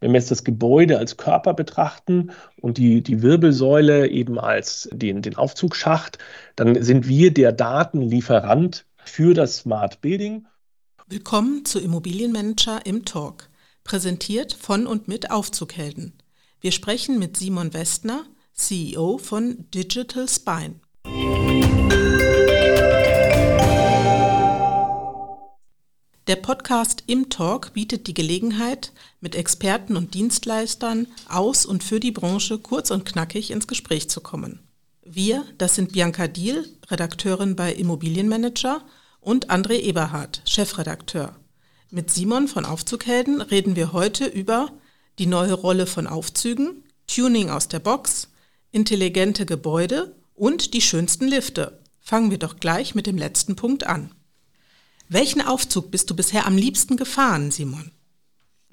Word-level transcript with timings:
Wenn 0.00 0.12
wir 0.12 0.20
jetzt 0.20 0.30
das 0.30 0.44
Gebäude 0.44 0.98
als 0.98 1.16
Körper 1.16 1.54
betrachten 1.54 2.30
und 2.60 2.78
die, 2.78 3.02
die 3.02 3.22
Wirbelsäule 3.22 4.08
eben 4.08 4.38
als 4.38 4.88
den, 4.92 5.22
den 5.22 5.36
Aufzugsschacht, 5.36 6.18
dann 6.54 6.80
sind 6.82 7.08
wir 7.08 7.32
der 7.32 7.52
Datenlieferant 7.52 8.86
für 9.04 9.34
das 9.34 9.58
Smart 9.58 10.00
Building. 10.00 10.46
Willkommen 11.08 11.64
zu 11.64 11.80
Immobilienmanager 11.80 12.86
im 12.86 13.04
Talk, 13.04 13.48
präsentiert 13.82 14.52
von 14.52 14.86
und 14.86 15.08
mit 15.08 15.30
Aufzughelden. 15.30 16.12
Wir 16.60 16.70
sprechen 16.70 17.18
mit 17.18 17.36
Simon 17.36 17.74
Westner, 17.74 18.24
CEO 18.52 19.18
von 19.18 19.66
Digital 19.74 20.28
Spine. 20.28 20.76
Der 26.28 26.36
Podcast 26.36 27.04
Im 27.06 27.30
Talk 27.30 27.72
bietet 27.72 28.06
die 28.06 28.12
Gelegenheit, 28.12 28.92
mit 29.22 29.34
Experten 29.34 29.96
und 29.96 30.12
Dienstleistern 30.12 31.06
aus 31.26 31.64
und 31.64 31.82
für 31.82 32.00
die 32.00 32.12
Branche 32.12 32.58
kurz 32.58 32.90
und 32.90 33.06
knackig 33.06 33.50
ins 33.50 33.66
Gespräch 33.66 34.10
zu 34.10 34.20
kommen. 34.20 34.60
Wir, 35.02 35.46
das 35.56 35.74
sind 35.74 35.92
Bianca 35.92 36.26
Diel, 36.26 36.68
Redakteurin 36.88 37.56
bei 37.56 37.72
Immobilienmanager 37.72 38.82
und 39.20 39.48
André 39.48 39.80
Eberhardt, 39.80 40.42
Chefredakteur. 40.44 41.34
Mit 41.90 42.10
Simon 42.10 42.46
von 42.46 42.66
Aufzughelden 42.66 43.40
reden 43.40 43.74
wir 43.74 43.94
heute 43.94 44.26
über 44.26 44.70
die 45.18 45.24
neue 45.24 45.54
Rolle 45.54 45.86
von 45.86 46.06
Aufzügen, 46.06 46.84
Tuning 47.06 47.48
aus 47.48 47.68
der 47.68 47.78
Box, 47.78 48.28
intelligente 48.70 49.46
Gebäude 49.46 50.14
und 50.34 50.74
die 50.74 50.82
schönsten 50.82 51.26
Lifte. 51.26 51.80
Fangen 52.02 52.30
wir 52.30 52.38
doch 52.38 52.56
gleich 52.56 52.94
mit 52.94 53.06
dem 53.06 53.16
letzten 53.16 53.56
Punkt 53.56 53.86
an. 53.86 54.10
Welchen 55.10 55.40
Aufzug 55.40 55.90
bist 55.90 56.10
du 56.10 56.16
bisher 56.16 56.46
am 56.46 56.56
liebsten 56.56 56.96
gefahren, 56.96 57.50
Simon? 57.50 57.92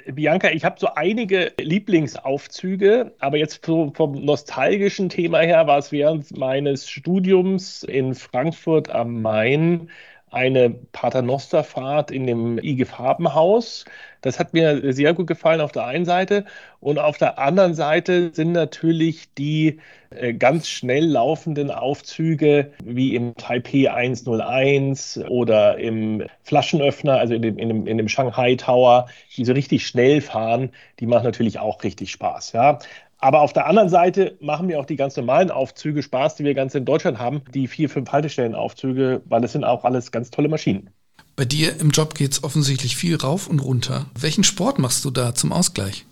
Bianca, 0.05 0.49
ich 0.51 0.65
habe 0.65 0.75
so 0.77 0.87
einige 0.93 1.53
Lieblingsaufzüge, 1.59 3.15
aber 3.19 3.37
jetzt 3.37 3.65
so 3.65 3.91
vom 3.95 4.23
nostalgischen 4.23 5.09
Thema 5.09 5.39
her 5.39 5.65
war 5.65 5.79
es 5.79 5.91
während 5.91 6.37
meines 6.37 6.89
Studiums 6.89 7.83
in 7.83 8.13
Frankfurt 8.13 8.89
am 8.89 9.21
Main 9.21 9.89
eine 10.35 10.69
Paternosterfahrt 10.69 12.11
in 12.11 12.27
dem 12.27 12.57
IG 12.59 12.85
Farbenhaus. 12.85 13.85
Das 14.21 14.39
hat 14.39 14.53
mir 14.53 14.91
sehr 14.93 15.13
gut 15.13 15.27
gefallen 15.27 15.61
auf 15.61 15.71
der 15.71 15.85
einen 15.85 16.05
Seite. 16.05 16.45
Und 16.79 16.99
auf 16.99 17.17
der 17.17 17.39
anderen 17.39 17.73
Seite 17.73 18.33
sind 18.33 18.51
natürlich 18.51 19.33
die 19.35 19.79
äh, 20.09 20.33
ganz 20.33 20.67
schnell 20.67 21.05
laufenden 21.05 21.71
Aufzüge 21.71 22.73
wie 22.83 23.15
im 23.15 23.35
Taipei 23.35 23.91
101 23.91 25.19
oder 25.29 25.77
im 25.77 26.23
Flaschenöffner, 26.43 27.17
also 27.17 27.33
in 27.33 27.41
dem, 27.41 27.57
in 27.57 27.69
dem, 27.69 27.87
in 27.87 27.97
dem 27.97 28.09
Shanghai 28.09 28.55
Tower, 28.55 29.07
die 29.37 29.45
so 29.45 29.53
richtig 29.53 29.87
schnell 29.87 30.21
fahren, 30.21 30.71
die 30.99 31.05
machen 31.05 31.23
natürlich 31.23 31.59
auch 31.59 31.83
richtig 31.83 32.11
Spaß. 32.11 32.51
Ja. 32.53 32.79
Aber 33.25 33.41
auf 33.41 33.53
der 33.53 33.65
anderen 33.65 33.89
Seite 33.89 34.37
machen 34.39 34.67
mir 34.67 34.79
auch 34.79 34.85
die 34.85 34.97
ganz 34.97 35.17
normalen 35.17 35.49
Aufzüge 35.49 36.03
Spaß, 36.03 36.35
die 36.35 36.43
wir 36.43 36.53
ganz 36.53 36.75
in 36.75 36.85
Deutschland 36.85 37.17
haben, 37.17 37.41
die 37.55 37.67
vier, 37.67 37.89
fünf 37.89 38.11
Haltestellenaufzüge, 38.11 39.23
weil 39.25 39.41
das 39.41 39.53
sind 39.53 39.63
auch 39.63 39.83
alles 39.83 40.11
ganz 40.11 40.29
tolle 40.29 40.47
Maschinen. 40.47 40.91
Bei 41.35 41.43
dir 41.43 41.79
im 41.79 41.89
Job 41.89 42.13
geht 42.13 42.33
es 42.33 42.43
offensichtlich 42.43 42.95
viel 42.95 43.15
rauf 43.15 43.47
und 43.47 43.61
runter. 43.61 44.05
Welchen 44.13 44.43
Sport 44.43 44.77
machst 44.77 45.03
du 45.05 45.09
da 45.09 45.33
zum 45.33 45.53
Ausgleich? 45.53 46.05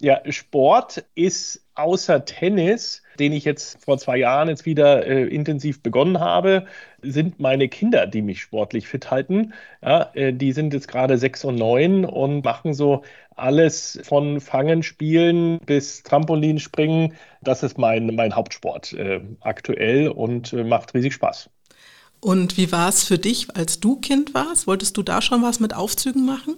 Ja, 0.00 0.20
Sport 0.28 1.04
ist 1.14 1.62
außer 1.76 2.24
Tennis, 2.24 3.02
den 3.20 3.32
ich 3.32 3.44
jetzt 3.44 3.82
vor 3.84 3.96
zwei 3.98 4.16
Jahren 4.16 4.48
jetzt 4.48 4.66
wieder 4.66 5.06
äh, 5.06 5.22
intensiv 5.22 5.84
begonnen 5.84 6.18
habe, 6.18 6.66
sind 7.00 7.38
meine 7.38 7.68
Kinder, 7.68 8.08
die 8.08 8.22
mich 8.22 8.42
sportlich 8.42 8.88
fit 8.88 9.08
halten. 9.10 9.52
Ja, 9.82 10.10
äh, 10.14 10.32
die 10.32 10.50
sind 10.50 10.74
jetzt 10.74 10.88
gerade 10.88 11.16
sechs 11.16 11.44
und 11.44 11.54
neun 11.54 12.04
und 12.04 12.44
machen 12.44 12.74
so 12.74 13.04
alles 13.36 14.00
von 14.02 14.40
Fangen, 14.40 14.82
Spielen 14.82 15.60
bis 15.60 16.02
Trampolinspringen. 16.02 17.14
Das 17.42 17.62
ist 17.62 17.78
mein, 17.78 18.14
mein 18.14 18.34
Hauptsport 18.34 18.92
äh, 18.94 19.20
aktuell 19.40 20.08
und 20.08 20.52
äh, 20.52 20.64
macht 20.64 20.94
riesig 20.94 21.14
Spaß. 21.14 21.50
Und 22.20 22.56
wie 22.56 22.72
war 22.72 22.88
es 22.88 23.04
für 23.04 23.18
dich, 23.18 23.54
als 23.54 23.78
du 23.78 23.96
Kind 24.00 24.34
warst? 24.34 24.66
Wolltest 24.66 24.96
du 24.96 25.02
da 25.02 25.20
schon 25.22 25.42
was 25.42 25.60
mit 25.60 25.74
Aufzügen 25.74 26.24
machen? 26.24 26.56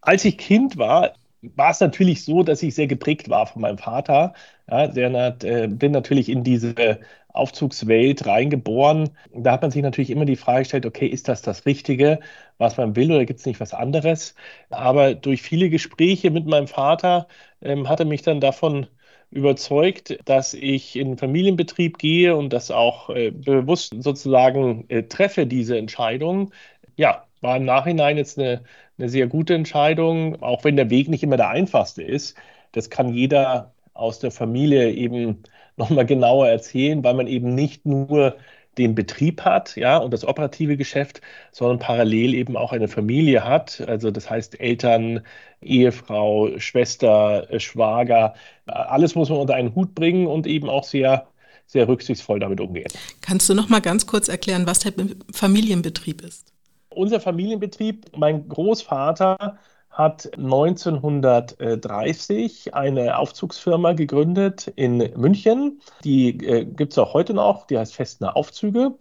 Als 0.00 0.24
ich 0.24 0.38
Kind 0.38 0.76
war, 0.76 1.12
war 1.56 1.70
es 1.70 1.80
natürlich 1.80 2.24
so, 2.24 2.42
dass 2.42 2.62
ich 2.62 2.74
sehr 2.74 2.86
geprägt 2.86 3.28
war 3.28 3.46
von 3.46 3.62
meinem 3.62 3.78
Vater. 3.78 4.34
Ja, 4.70 4.86
der, 4.88 5.36
äh, 5.42 5.68
bin 5.68 5.92
natürlich 5.92 6.28
in 6.28 6.44
diese 6.44 7.00
Aufzugswelt 7.34 8.26
reingeboren. 8.26 9.10
Da 9.34 9.52
hat 9.52 9.62
man 9.62 9.70
sich 9.70 9.82
natürlich 9.82 10.10
immer 10.10 10.24
die 10.24 10.36
Frage 10.36 10.60
gestellt, 10.60 10.86
okay, 10.86 11.06
ist 11.06 11.28
das 11.28 11.42
das 11.42 11.66
Richtige, 11.66 12.20
was 12.58 12.76
man 12.76 12.96
will 12.96 13.10
oder 13.10 13.24
gibt 13.24 13.40
es 13.40 13.46
nicht 13.46 13.60
was 13.60 13.74
anderes? 13.74 14.34
Aber 14.70 15.14
durch 15.14 15.42
viele 15.42 15.68
Gespräche 15.70 16.30
mit 16.30 16.46
meinem 16.46 16.68
Vater 16.68 17.26
ähm, 17.60 17.88
hat 17.88 18.00
er 18.00 18.06
mich 18.06 18.22
dann 18.22 18.40
davon 18.40 18.86
überzeugt, 19.30 20.16
dass 20.24 20.54
ich 20.54 20.96
in 20.96 21.18
Familienbetrieb 21.18 21.98
gehe 21.98 22.36
und 22.36 22.52
das 22.52 22.70
auch 22.70 23.10
äh, 23.10 23.30
bewusst 23.32 23.94
sozusagen 23.98 24.84
äh, 24.88 25.02
treffe, 25.04 25.46
diese 25.46 25.76
Entscheidung. 25.76 26.52
Ja, 26.96 27.26
war 27.40 27.56
im 27.56 27.64
Nachhinein 27.64 28.16
jetzt 28.16 28.38
eine, 28.38 28.62
eine 28.98 29.08
sehr 29.08 29.26
gute 29.26 29.54
Entscheidung, 29.54 30.42
auch 30.42 30.64
wenn 30.64 30.76
der 30.76 30.90
Weg 30.90 31.08
nicht 31.08 31.22
immer 31.22 31.36
der 31.36 31.48
einfachste 31.48 32.02
ist. 32.02 32.36
Das 32.72 32.90
kann 32.90 33.12
jeder 33.12 33.72
aus 33.92 34.18
der 34.18 34.30
Familie 34.30 34.92
eben 34.92 35.42
nochmal 35.76 36.06
genauer 36.06 36.48
erzählen, 36.48 37.02
weil 37.02 37.14
man 37.14 37.26
eben 37.26 37.54
nicht 37.54 37.84
nur 37.86 38.36
den 38.78 38.94
Betrieb 38.96 39.42
hat, 39.42 39.76
ja, 39.76 39.98
und 39.98 40.12
das 40.12 40.26
operative 40.26 40.76
Geschäft, 40.76 41.20
sondern 41.52 41.78
parallel 41.78 42.34
eben 42.34 42.56
auch 42.56 42.72
eine 42.72 42.88
Familie 42.88 43.44
hat. 43.44 43.80
Also 43.86 44.10
das 44.10 44.28
heißt 44.28 44.60
Eltern, 44.60 45.20
Ehefrau, 45.62 46.58
Schwester, 46.58 47.46
Schwager, 47.60 48.34
alles 48.66 49.14
muss 49.14 49.30
man 49.30 49.38
unter 49.38 49.54
einen 49.54 49.74
Hut 49.76 49.94
bringen 49.94 50.26
und 50.26 50.46
eben 50.48 50.68
auch 50.68 50.84
sehr 50.84 51.28
sehr 51.66 51.88
rücksichtsvoll 51.88 52.40
damit 52.40 52.60
umgehen. 52.60 52.90
Kannst 53.20 53.48
du 53.48 53.54
noch 53.54 53.68
mal 53.68 53.80
ganz 53.80 54.06
kurz 54.06 54.28
erklären, 54.28 54.66
was 54.66 54.80
der 54.80 54.92
Familienbetrieb 55.32 56.22
ist? 56.22 56.53
Unser 56.94 57.20
Familienbetrieb, 57.20 58.06
mein 58.16 58.48
Großvater 58.48 59.58
hat 59.90 60.30
1930 60.36 62.74
eine 62.74 63.18
Aufzugsfirma 63.18 63.92
gegründet 63.92 64.72
in 64.74 64.98
München. 65.16 65.80
Die 66.02 66.30
äh, 66.44 66.64
gibt 66.64 66.92
es 66.92 66.98
auch 66.98 67.14
heute 67.14 67.34
noch, 67.34 67.66
die 67.66 67.78
heißt 67.78 67.94
Festner 67.94 68.36
Aufzüge. 68.36 68.94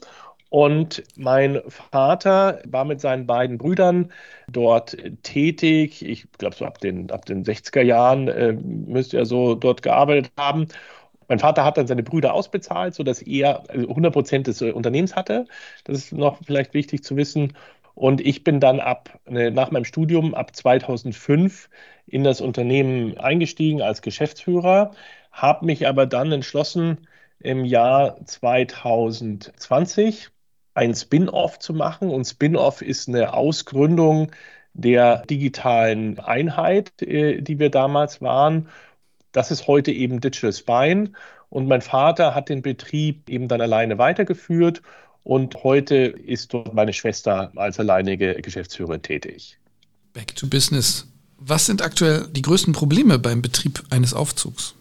Und 0.49 1.03
mein 1.15 1.61
Vater 1.67 2.61
war 2.67 2.85
mit 2.85 3.01
seinen 3.01 3.25
beiden 3.25 3.57
Brüdern 3.57 4.11
dort 4.47 4.95
tätig. 5.23 6.05
Ich 6.05 6.31
glaube, 6.37 6.55
so 6.55 6.65
ab 6.65 6.77
den, 6.79 7.09
ab 7.09 7.25
den 7.25 7.43
60er 7.43 7.81
Jahren 7.81 8.27
äh, 8.27 8.53
müsste 8.53 9.17
er 9.17 9.25
so 9.25 9.55
dort 9.55 9.81
gearbeitet 9.81 10.31
haben. 10.37 10.67
Mein 11.27 11.39
Vater 11.39 11.65
hat 11.65 11.77
dann 11.77 11.87
seine 11.87 12.03
Brüder 12.03 12.35
ausbezahlt, 12.35 12.93
sodass 12.93 13.23
er 13.23 13.67
100 13.69 13.97
also 13.97 14.11
Prozent 14.11 14.45
des 14.45 14.61
Unternehmens 14.61 15.15
hatte. 15.15 15.45
Das 15.85 15.97
ist 15.97 16.13
noch 16.13 16.37
vielleicht 16.45 16.75
wichtig 16.75 17.03
zu 17.03 17.15
wissen. 17.15 17.53
Und 17.95 18.21
ich 18.21 18.43
bin 18.43 18.59
dann 18.59 18.79
ab, 18.79 19.19
ne, 19.27 19.51
nach 19.51 19.71
meinem 19.71 19.85
Studium 19.85 20.33
ab 20.33 20.55
2005 20.55 21.69
in 22.07 22.23
das 22.23 22.41
Unternehmen 22.41 23.17
eingestiegen 23.17 23.81
als 23.81 24.01
Geschäftsführer, 24.01 24.91
habe 25.31 25.65
mich 25.65 25.87
aber 25.87 26.05
dann 26.05 26.31
entschlossen, 26.31 27.07
im 27.39 27.65
Jahr 27.65 28.23
2020 28.25 30.29
ein 30.73 30.95
Spin-off 30.95 31.59
zu 31.59 31.73
machen. 31.73 32.09
Und 32.09 32.25
Spin-off 32.25 32.81
ist 32.81 33.09
eine 33.09 33.33
Ausgründung 33.33 34.31
der 34.73 35.25
digitalen 35.25 36.19
Einheit, 36.19 37.01
äh, 37.01 37.41
die 37.41 37.59
wir 37.59 37.69
damals 37.69 38.21
waren. 38.21 38.69
Das 39.31 39.51
ist 39.51 39.67
heute 39.67 39.91
eben 39.91 40.21
Digital 40.21 40.53
Spine. 40.53 41.11
Und 41.49 41.67
mein 41.67 41.81
Vater 41.81 42.33
hat 42.33 42.49
den 42.49 42.61
Betrieb 42.63 43.29
eben 43.29 43.47
dann 43.47 43.61
alleine 43.61 43.97
weitergeführt 43.97 44.81
und 45.23 45.63
heute 45.63 45.95
ist 45.95 46.53
dort 46.53 46.73
meine 46.73 46.93
Schwester 46.93 47.51
als 47.55 47.79
alleinige 47.79 48.35
Geschäftsführerin 48.35 49.01
tätig. 49.01 49.57
Back 50.13 50.35
to 50.35 50.47
Business. 50.47 51.07
Was 51.37 51.65
sind 51.65 51.81
aktuell 51.81 52.27
die 52.31 52.41
größten 52.41 52.73
Probleme 52.73 53.19
beim 53.19 53.41
Betrieb 53.41 53.83
eines 53.89 54.13
Aufzugs? 54.13 54.75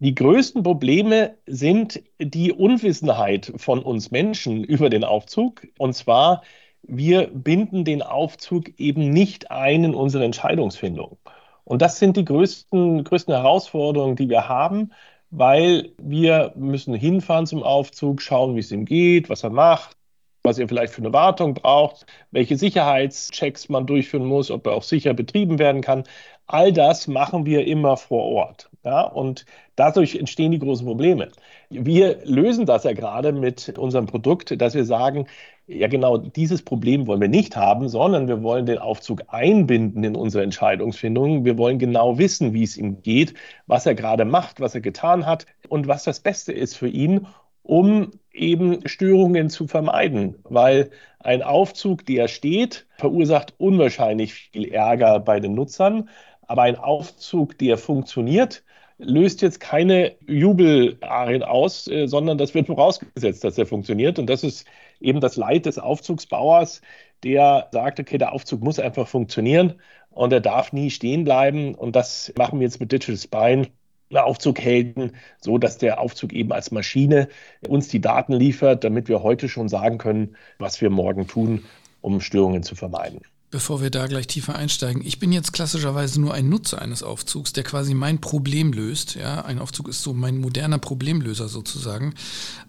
Die 0.00 0.14
größten 0.14 0.64
Probleme 0.64 1.36
sind 1.46 2.02
die 2.18 2.50
Unwissenheit 2.50 3.52
von 3.56 3.80
uns 3.80 4.10
Menschen 4.10 4.64
über 4.64 4.90
den 4.90 5.04
Aufzug. 5.04 5.68
Und 5.78 5.94
zwar, 5.94 6.42
wir 6.82 7.28
binden 7.28 7.84
den 7.84 8.02
Aufzug 8.02 8.80
eben 8.80 9.10
nicht 9.10 9.52
ein 9.52 9.84
in 9.84 9.94
unsere 9.94 10.24
Entscheidungsfindung. 10.24 11.18
Und 11.64 11.82
das 11.82 12.00
sind 12.00 12.16
die 12.16 12.24
größten, 12.24 13.04
größten 13.04 13.32
Herausforderungen, 13.32 14.16
die 14.16 14.28
wir 14.28 14.48
haben 14.48 14.90
weil 15.32 15.92
wir 15.98 16.52
müssen 16.56 16.94
hinfahren 16.94 17.46
zum 17.46 17.62
Aufzug, 17.62 18.22
schauen, 18.22 18.54
wie 18.54 18.60
es 18.60 18.70
ihm 18.70 18.84
geht, 18.84 19.30
was 19.30 19.42
er 19.44 19.50
macht, 19.50 19.96
was 20.44 20.58
er 20.58 20.68
vielleicht 20.68 20.92
für 20.92 21.02
eine 21.02 21.12
Wartung 21.12 21.54
braucht, 21.54 22.06
welche 22.30 22.56
Sicherheitschecks 22.58 23.68
man 23.70 23.86
durchführen 23.86 24.26
muss, 24.26 24.50
ob 24.50 24.66
er 24.66 24.74
auch 24.74 24.82
sicher 24.82 25.14
betrieben 25.14 25.58
werden 25.58 25.80
kann. 25.82 26.04
All 26.46 26.72
das 26.72 27.08
machen 27.08 27.46
wir 27.46 27.66
immer 27.66 27.96
vor 27.96 28.24
Ort. 28.24 28.70
Ja, 28.84 29.02
und 29.02 29.46
dadurch 29.76 30.16
entstehen 30.16 30.50
die 30.50 30.58
großen 30.58 30.84
Probleme. 30.84 31.28
Wir 31.70 32.18
lösen 32.24 32.66
das 32.66 32.82
ja 32.82 32.92
gerade 32.92 33.32
mit 33.32 33.78
unserem 33.78 34.06
Produkt, 34.06 34.60
dass 34.60 34.74
wir 34.74 34.84
sagen, 34.84 35.28
ja 35.68 35.86
genau 35.86 36.16
dieses 36.18 36.62
Problem 36.62 37.06
wollen 37.06 37.20
wir 37.20 37.28
nicht 37.28 37.56
haben, 37.56 37.88
sondern 37.88 38.26
wir 38.26 38.42
wollen 38.42 38.66
den 38.66 38.78
Aufzug 38.78 39.22
einbinden 39.28 40.02
in 40.02 40.16
unsere 40.16 40.42
Entscheidungsfindung. 40.42 41.44
Wir 41.44 41.58
wollen 41.58 41.78
genau 41.78 42.18
wissen, 42.18 42.52
wie 42.54 42.64
es 42.64 42.76
ihm 42.76 43.02
geht, 43.02 43.34
was 43.66 43.86
er 43.86 43.94
gerade 43.94 44.24
macht, 44.24 44.60
was 44.60 44.74
er 44.74 44.80
getan 44.80 45.26
hat 45.26 45.46
und 45.68 45.86
was 45.86 46.02
das 46.02 46.18
Beste 46.18 46.52
ist 46.52 46.76
für 46.76 46.88
ihn, 46.88 47.26
um 47.62 48.10
eben 48.32 48.86
Störungen 48.88 49.48
zu 49.48 49.68
vermeiden, 49.68 50.36
weil 50.42 50.90
ein 51.20 51.42
Aufzug, 51.42 52.04
der 52.06 52.26
steht, 52.26 52.86
verursacht 52.98 53.54
unwahrscheinlich 53.58 54.34
viel 54.34 54.72
Ärger 54.72 55.20
bei 55.20 55.38
den 55.38 55.54
Nutzern, 55.54 56.08
aber 56.42 56.62
ein 56.62 56.76
Aufzug, 56.76 57.56
der 57.58 57.78
funktioniert, 57.78 58.64
löst 59.02 59.42
jetzt 59.42 59.60
keine 59.60 60.14
Jubelarien 60.26 61.42
aus, 61.42 61.88
äh, 61.88 62.06
sondern 62.06 62.38
das 62.38 62.54
wird 62.54 62.66
vorausgesetzt, 62.68 63.44
dass 63.44 63.58
er 63.58 63.66
funktioniert. 63.66 64.18
Und 64.18 64.26
das 64.26 64.44
ist 64.44 64.66
eben 65.00 65.20
das 65.20 65.36
Leid 65.36 65.66
des 65.66 65.78
Aufzugsbauers, 65.78 66.80
der 67.24 67.68
sagt, 67.72 68.00
okay, 68.00 68.18
der 68.18 68.32
Aufzug 68.32 68.62
muss 68.62 68.78
einfach 68.78 69.08
funktionieren 69.08 69.74
und 70.10 70.32
er 70.32 70.40
darf 70.40 70.72
nie 70.72 70.90
stehen 70.90 71.24
bleiben. 71.24 71.74
Und 71.74 71.96
das 71.96 72.32
machen 72.36 72.60
wir 72.60 72.66
jetzt 72.66 72.80
mit 72.80 72.92
Digital 72.92 73.16
Spine. 73.16 73.68
Aufzughelden, 74.14 75.16
so 75.40 75.56
dass 75.56 75.78
der 75.78 75.98
Aufzug 75.98 76.34
eben 76.34 76.52
als 76.52 76.70
Maschine 76.70 77.28
uns 77.66 77.88
die 77.88 78.02
Daten 78.02 78.34
liefert, 78.34 78.84
damit 78.84 79.08
wir 79.08 79.22
heute 79.22 79.48
schon 79.48 79.70
sagen 79.70 79.96
können, 79.96 80.36
was 80.58 80.82
wir 80.82 80.90
morgen 80.90 81.26
tun, 81.26 81.64
um 82.02 82.20
Störungen 82.20 82.62
zu 82.62 82.74
vermeiden. 82.74 83.22
Bevor 83.52 83.82
wir 83.82 83.90
da 83.90 84.06
gleich 84.06 84.26
tiefer 84.26 84.56
einsteigen, 84.56 85.04
ich 85.04 85.18
bin 85.18 85.30
jetzt 85.30 85.52
klassischerweise 85.52 86.18
nur 86.18 86.32
ein 86.32 86.48
Nutzer 86.48 86.80
eines 86.80 87.02
Aufzugs, 87.02 87.52
der 87.52 87.64
quasi 87.64 87.92
mein 87.92 88.18
Problem 88.18 88.72
löst. 88.72 89.14
Ja, 89.14 89.44
ein 89.44 89.58
Aufzug 89.58 89.88
ist 89.88 90.02
so 90.02 90.14
mein 90.14 90.38
moderner 90.38 90.78
Problemlöser 90.78 91.48
sozusagen. 91.48 92.14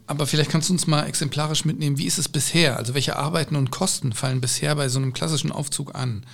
Aber 0.07 0.27
vielleicht 0.27 0.51
kannst 0.51 0.67
du 0.67 0.73
uns 0.73 0.85
mal 0.85 1.07
exemplarisch 1.07 1.63
mitnehmen, 1.63 1.97
wie 1.97 2.05
ist 2.05 2.17
es 2.17 2.27
bisher? 2.27 2.75
Also 2.75 2.95
welche 2.95 3.15
Arbeiten 3.15 3.55
und 3.55 3.71
Kosten 3.71 4.11
fallen 4.11 4.41
bisher 4.41 4.75
bei 4.75 4.89
so 4.89 4.99
einem 4.99 5.13
klassischen 5.13 5.53
Aufzug 5.53 5.95
an? 5.95 6.25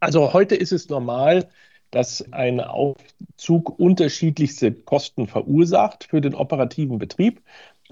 Also 0.00 0.32
heute 0.32 0.56
ist 0.56 0.72
es 0.72 0.88
normal, 0.88 1.48
dass 1.92 2.32
ein 2.32 2.58
Aufzug 2.58 3.78
unterschiedlichste 3.78 4.72
Kosten 4.72 5.28
verursacht 5.28 6.08
für 6.10 6.20
den 6.20 6.34
operativen 6.34 6.98
Betrieb. 6.98 7.40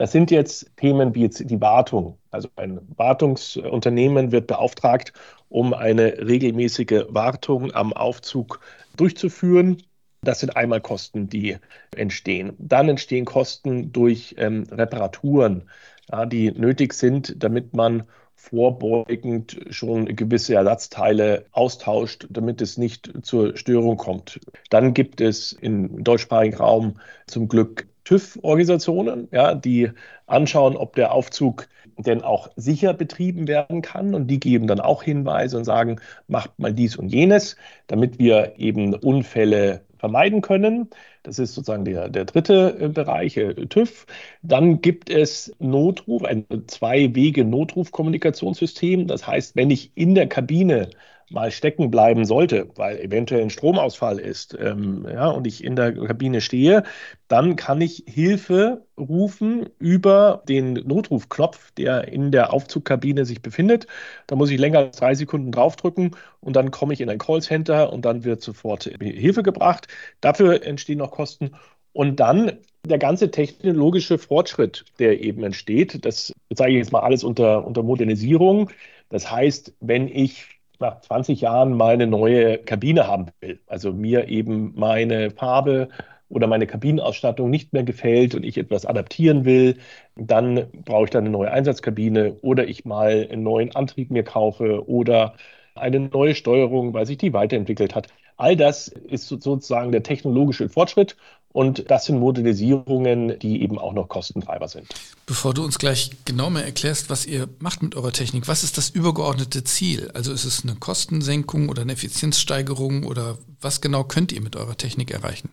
Das 0.01 0.13
sind 0.13 0.31
jetzt 0.31 0.75
Themen 0.79 1.15
wie 1.15 1.21
jetzt 1.21 1.51
die 1.51 1.61
Wartung. 1.61 2.17
Also 2.31 2.49
ein 2.57 2.81
Wartungsunternehmen 2.97 4.33
wird 4.33 4.47
beauftragt, 4.47 5.13
um 5.51 5.75
eine 5.75 6.27
regelmäßige 6.27 7.05
Wartung 7.11 7.75
am 7.75 7.93
Aufzug 7.93 8.61
durchzuführen. 8.97 9.83
Das 10.23 10.41
sind 10.41 10.57
einmal 10.57 10.81
Kosten, 10.81 11.29
die 11.29 11.59
entstehen. 11.95 12.55
Dann 12.59 12.89
entstehen 12.89 13.27
Kosten 13.27 13.93
durch 13.93 14.37
ähm, 14.39 14.65
Reparaturen, 14.71 15.69
ja, 16.11 16.25
die 16.25 16.51
nötig 16.51 16.95
sind, 16.95 17.35
damit 17.37 17.75
man 17.77 18.05
vorbeugend 18.37 19.61
schon 19.69 20.07
gewisse 20.17 20.55
Ersatzteile 20.55 21.45
austauscht, 21.53 22.27
damit 22.31 22.63
es 22.63 22.79
nicht 22.79 23.13
zur 23.21 23.55
Störung 23.55 23.99
kommt. 23.99 24.41
Dann 24.71 24.95
gibt 24.95 25.21
es 25.21 25.53
im 25.53 26.03
deutschsprachigen 26.03 26.57
Raum 26.57 26.99
zum 27.27 27.49
Glück 27.49 27.90
TÜV-Organisationen, 28.11 29.29
ja, 29.31 29.55
die 29.55 29.91
anschauen, 30.27 30.77
ob 30.77 30.97
der 30.97 31.13
Aufzug 31.13 31.69
denn 31.97 32.23
auch 32.23 32.51
sicher 32.57 32.93
betrieben 32.93 33.47
werden 33.47 33.83
kann. 33.83 34.15
Und 34.15 34.27
die 34.27 34.41
geben 34.41 34.67
dann 34.67 34.81
auch 34.81 35.05
Hinweise 35.05 35.57
und 35.57 35.65
sagen, 35.65 36.01
macht 36.27 36.59
mal 36.59 36.75
dies 36.75 36.97
und 36.97 37.09
jenes, 37.09 37.55
damit 37.87 38.19
wir 38.19 38.55
eben 38.57 38.95
Unfälle 38.95 39.83
vermeiden 39.99 40.41
können. 40.41 40.89
Das 41.23 41.39
ist 41.39 41.55
sozusagen 41.55 41.85
der, 41.85 42.09
der 42.09 42.25
dritte 42.25 42.77
äh, 42.81 42.89
Bereich, 42.89 43.37
äh, 43.37 43.55
TÜV. 43.55 44.07
Dann 44.43 44.81
gibt 44.81 45.09
es 45.09 45.55
Notruf, 45.61 46.25
ein 46.25 46.47
Zwei-Wege-Notrufkommunikationssystem. 46.67 49.07
Das 49.07 49.25
heißt, 49.27 49.55
wenn 49.55 49.71
ich 49.71 49.93
in 49.95 50.17
der 50.17 50.27
Kabine 50.27 50.91
mal 51.31 51.51
stecken 51.51 51.91
bleiben 51.91 52.25
sollte, 52.25 52.69
weil 52.77 52.99
eventuell 53.01 53.43
ein 53.43 53.51
Stromausfall 53.51 54.19
ist 54.19 54.57
ähm, 54.61 55.07
ja, 55.11 55.29
und 55.29 55.47
ich 55.47 55.65
in 55.65 55.77
der 55.77 55.93
Kabine 55.95 56.41
stehe, 56.41 56.83
dann 57.29 57.57
kann 57.57 57.81
ich 57.81 58.05
Hilfe 58.07 58.85
rufen 58.99 59.69
über 59.79 60.43
den 60.49 60.75
Notrufknopf, 60.75 61.71
der 61.73 62.09
in 62.09 62.33
der 62.33 62.53
Aufzugkabine 62.53 63.25
sich 63.25 63.43
befindet. 63.43 63.87
Da 64.27 64.37
muss 64.37 64.51
ich 64.51 64.59
länger 64.59 64.81
als 64.81 64.97
drei 64.99 65.15
Sekunden 65.15 65.53
draufdrücken 65.53 66.17
und 66.41 66.57
dann 66.57 66.71
komme 66.71 66.93
ich 66.93 67.01
in 67.01 67.09
ein 67.09 67.19
Callcenter 67.19 67.93
und 67.93 68.05
dann 68.05 68.25
wird 68.25 68.43
sofort 68.43 68.85
Hilfe 68.85 69.43
gebracht. 69.43 69.89
Dafür 70.21 70.65
entstehen 70.65 70.99
noch 70.99 71.13
Kosten. 71.13 71.53
Und 71.93 72.21
dann 72.21 72.59
der 72.85 72.99
ganze 72.99 73.31
technologische 73.31 74.19
Fortschritt, 74.19 74.85
der 74.99 75.21
eben 75.21 75.43
entsteht, 75.45 76.05
das 76.05 76.33
zeige 76.55 76.73
ich 76.73 76.79
jetzt 76.79 76.93
mal 76.93 77.01
alles 77.01 77.25
unter, 77.25 77.67
unter 77.67 77.83
Modernisierung. 77.83 78.71
Das 79.09 79.31
heißt, 79.31 79.75
wenn 79.81 80.09
ich 80.09 80.60
nach 80.81 81.01
20 81.01 81.41
Jahren 81.41 81.77
mal 81.77 81.95
eine 81.95 82.07
neue 82.07 82.59
Kabine 82.59 83.07
haben 83.07 83.27
will, 83.41 83.61
also 83.67 83.93
mir 83.93 84.29
eben 84.29 84.73
meine 84.77 85.31
Farbe 85.31 85.89
oder 86.29 86.47
meine 86.47 86.67
Kabinenausstattung 86.67 87.51
nicht 87.51 87.73
mehr 87.73 87.83
gefällt 87.83 88.35
und 88.35 88.45
ich 88.45 88.57
etwas 88.57 88.87
adaptieren 88.87 89.45
will, 89.45 89.77
dann 90.17 90.69
brauche 90.85 91.05
ich 91.05 91.11
dann 91.11 91.25
eine 91.25 91.31
neue 91.31 91.51
Einsatzkabine 91.51 92.35
oder 92.43 92.67
ich 92.69 92.85
mal 92.85 93.29
einen 93.31 93.43
neuen 93.43 93.75
Antrieb 93.75 94.11
mir 94.11 94.23
kaufe 94.25 94.89
oder 94.89 95.35
eine 95.75 96.01
neue 96.01 96.35
Steuerung, 96.35 96.95
weil 96.95 97.07
sich 97.07 97.19
die 97.19 97.33
weiterentwickelt 97.33 97.95
hat. 97.95 98.09
All 98.37 98.57
das 98.57 98.89
ist 98.89 99.29
sozusagen 99.29 99.93
der 99.93 100.03
technologische 100.03 100.69
Fortschritt 100.69 101.17
und 101.53 101.91
das 101.91 102.05
sind 102.05 102.19
Modernisierungen, 102.19 103.39
die 103.39 103.63
eben 103.63 103.79
auch 103.79 103.93
noch 103.93 104.09
Kostentreiber 104.09 104.69
sind. 104.69 104.87
Bevor 105.27 105.53
du 105.53 105.65
uns 105.65 105.79
gleich 105.79 106.11
genau 106.25 106.49
mehr 106.51 106.65
erklärst, 106.65 107.11
was 107.11 107.27
ihr 107.27 107.49
macht 107.59 107.83
mit 107.83 107.97
eurer 107.97 108.13
Technik, 108.13 108.47
was 108.47 108.63
ist 108.63 108.79
das 108.79 108.91
übergeordnete 108.91 109.65
Ziel? 109.65 110.11
Also 110.15 110.33
ist 110.33 110.45
es 110.45 110.63
eine 110.63 110.77
Kostensenkung 110.77 111.69
oder 111.69 111.83
eine 111.83 111.93
Effizienzsteigerung 111.93 113.05
oder 113.05 113.39
was 113.61 113.81
genau 113.81 114.05
könnt 114.05 114.33
ihr 114.33 114.43
mit 114.43 114.57
eurer 114.57 114.77
Technik 114.77 115.11
erreichen? 115.11 115.51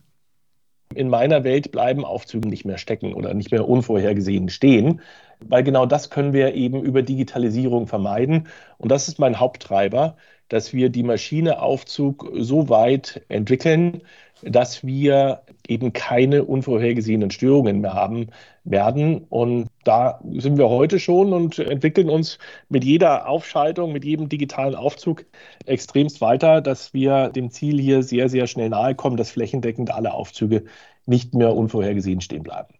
In 0.94 1.09
meiner 1.09 1.44
Welt 1.44 1.71
bleiben 1.71 2.05
Aufzüge 2.05 2.47
nicht 2.47 2.63
mehr 2.63 2.77
stecken 2.77 3.13
oder 3.13 3.33
nicht 3.33 3.51
mehr 3.51 3.67
unvorhergesehen 3.67 4.49
stehen, 4.49 5.01
weil 5.39 5.63
genau 5.63 5.85
das 5.85 6.09
können 6.09 6.31
wir 6.31 6.53
eben 6.53 6.81
über 6.81 7.01
Digitalisierung 7.01 7.88
vermeiden. 7.88 8.47
Und 8.77 8.91
das 8.91 9.07
ist 9.07 9.19
mein 9.19 9.39
Haupttreiber, 9.39 10.15
dass 10.49 10.73
wir 10.73 10.89
die 10.89 11.03
Maschineaufzug 11.03 12.31
so 12.39 12.69
weit 12.69 13.21
entwickeln, 13.27 14.01
dass 14.43 14.85
wir 14.85 15.41
eben 15.67 15.93
keine 15.93 16.43
unvorhergesehenen 16.43 17.31
Störungen 17.31 17.81
mehr 17.81 17.93
haben 17.93 18.27
werden. 18.63 19.25
Und 19.29 19.67
da 19.83 20.19
sind 20.31 20.57
wir 20.57 20.69
heute 20.69 20.99
schon 20.99 21.33
und 21.33 21.59
entwickeln 21.59 22.09
uns 22.09 22.37
mit 22.69 22.83
jeder 22.83 23.27
Aufschaltung, 23.27 23.91
mit 23.91 24.05
jedem 24.05 24.29
digitalen 24.29 24.75
Aufzug 24.75 25.25
extremst 25.65 26.21
weiter, 26.21 26.61
dass 26.61 26.93
wir 26.93 27.29
dem 27.29 27.51
Ziel 27.51 27.79
hier 27.79 28.03
sehr, 28.03 28.29
sehr 28.29 28.47
schnell 28.47 28.69
nahe 28.69 28.95
kommen, 28.95 29.17
dass 29.17 29.31
flächendeckend 29.31 29.91
alle 29.91 30.13
Aufzüge 30.13 30.65
nicht 31.06 31.33
mehr 31.33 31.56
unvorhergesehen 31.56 32.21
stehen 32.21 32.44
bleiben. 32.44 32.73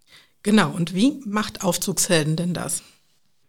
Genau. 0.44 0.72
Und 0.72 0.94
wie 0.94 1.20
macht 1.26 1.64
Aufzugshelden 1.64 2.36
denn 2.36 2.54
das? 2.54 2.84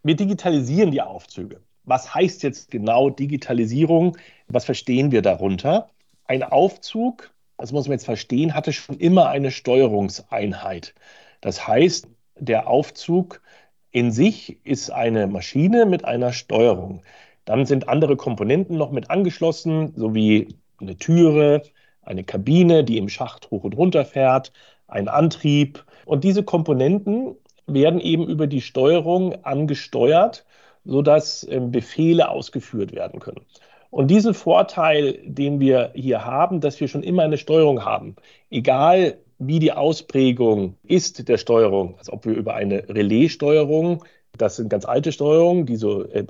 Wir 0.02 0.16
digitalisieren 0.16 0.90
die 0.90 1.02
Aufzüge. 1.02 1.60
Was 1.84 2.14
heißt 2.14 2.42
jetzt 2.42 2.70
genau 2.70 3.10
Digitalisierung? 3.10 4.16
Was 4.46 4.64
verstehen 4.64 5.10
wir 5.10 5.22
darunter? 5.22 5.90
Ein 6.24 6.42
Aufzug 6.42 7.30
das 7.58 7.72
muss 7.72 7.86
man 7.86 7.92
jetzt 7.94 8.06
verstehen, 8.06 8.54
hatte 8.54 8.72
schon 8.72 8.96
immer 8.98 9.28
eine 9.28 9.50
Steuerungseinheit. 9.50 10.94
Das 11.40 11.66
heißt, 11.66 12.08
der 12.36 12.68
Aufzug 12.68 13.42
in 13.90 14.10
sich 14.12 14.64
ist 14.64 14.90
eine 14.90 15.26
Maschine 15.26 15.84
mit 15.86 16.04
einer 16.04 16.32
Steuerung. 16.32 17.02
Dann 17.44 17.66
sind 17.66 17.88
andere 17.88 18.16
Komponenten 18.16 18.76
noch 18.76 18.92
mit 18.92 19.10
angeschlossen, 19.10 19.92
sowie 19.96 20.48
eine 20.78 20.96
Türe, 20.96 21.62
eine 22.02 22.24
Kabine, 22.24 22.84
die 22.84 22.98
im 22.98 23.08
Schacht 23.08 23.50
hoch 23.50 23.64
und 23.64 23.76
runter 23.76 24.04
fährt, 24.04 24.52
ein 24.86 25.08
Antrieb. 25.08 25.84
Und 26.04 26.24
diese 26.24 26.42
Komponenten 26.42 27.34
werden 27.66 28.00
eben 28.00 28.28
über 28.28 28.46
die 28.46 28.60
Steuerung 28.60 29.44
angesteuert, 29.44 30.44
sodass 30.84 31.46
ähm, 31.50 31.70
Befehle 31.70 32.30
ausgeführt 32.30 32.92
werden 32.92 33.20
können. 33.20 33.44
Und 33.90 34.10
diesen 34.10 34.34
Vorteil, 34.34 35.18
den 35.24 35.60
wir 35.60 35.92
hier 35.94 36.24
haben, 36.24 36.60
dass 36.60 36.80
wir 36.80 36.88
schon 36.88 37.02
immer 37.02 37.22
eine 37.22 37.38
Steuerung 37.38 37.84
haben, 37.84 38.16
egal 38.50 39.18
wie 39.38 39.58
die 39.60 39.72
Ausprägung 39.72 40.74
ist 40.82 41.28
der 41.28 41.38
Steuerung, 41.38 41.96
also 41.98 42.12
ob 42.12 42.26
wir 42.26 42.34
über 42.34 42.54
eine 42.54 42.88
Relaissteuerung, 42.88 44.04
das 44.36 44.56
sind 44.56 44.68
ganz 44.68 44.84
alte 44.84 45.12
Steuerungen, 45.12 45.66
die 45.66 45.76
so 45.76 46.04
äh, 46.04 46.24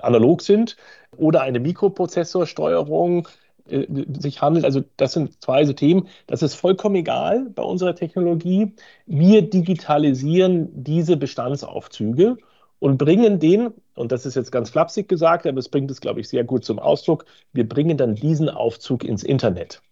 analog 0.00 0.42
sind, 0.42 0.76
oder 1.16 1.42
eine 1.42 1.60
Mikroprozessorsteuerung 1.60 3.28
äh, 3.68 3.86
sich 4.18 4.40
handelt. 4.40 4.64
Also 4.64 4.82
das 4.96 5.12
sind 5.12 5.42
zwei 5.42 5.64
so 5.64 5.72
Themen. 5.72 6.08
Das 6.26 6.42
ist 6.42 6.54
vollkommen 6.54 6.96
egal 6.96 7.50
bei 7.54 7.62
unserer 7.62 7.94
Technologie. 7.94 8.72
Wir 9.06 9.42
digitalisieren 9.42 10.68
diese 10.72 11.16
Bestandsaufzüge 11.16 12.38
und 12.78 12.98
bringen 12.98 13.38
den, 13.38 13.72
und 13.94 14.12
das 14.12 14.26
ist 14.26 14.34
jetzt 14.34 14.52
ganz 14.52 14.70
flapsig 14.70 15.08
gesagt, 15.08 15.46
aber 15.46 15.58
es 15.58 15.68
bringt 15.68 15.90
es, 15.90 16.00
glaube 16.00 16.20
ich, 16.20 16.28
sehr 16.28 16.44
gut 16.44 16.64
zum 16.64 16.78
Ausdruck, 16.78 17.24
wir 17.52 17.68
bringen 17.68 17.96
dann 17.96 18.14
diesen 18.14 18.48
Aufzug 18.48 19.04
ins 19.04 19.22
Internet. 19.22 19.82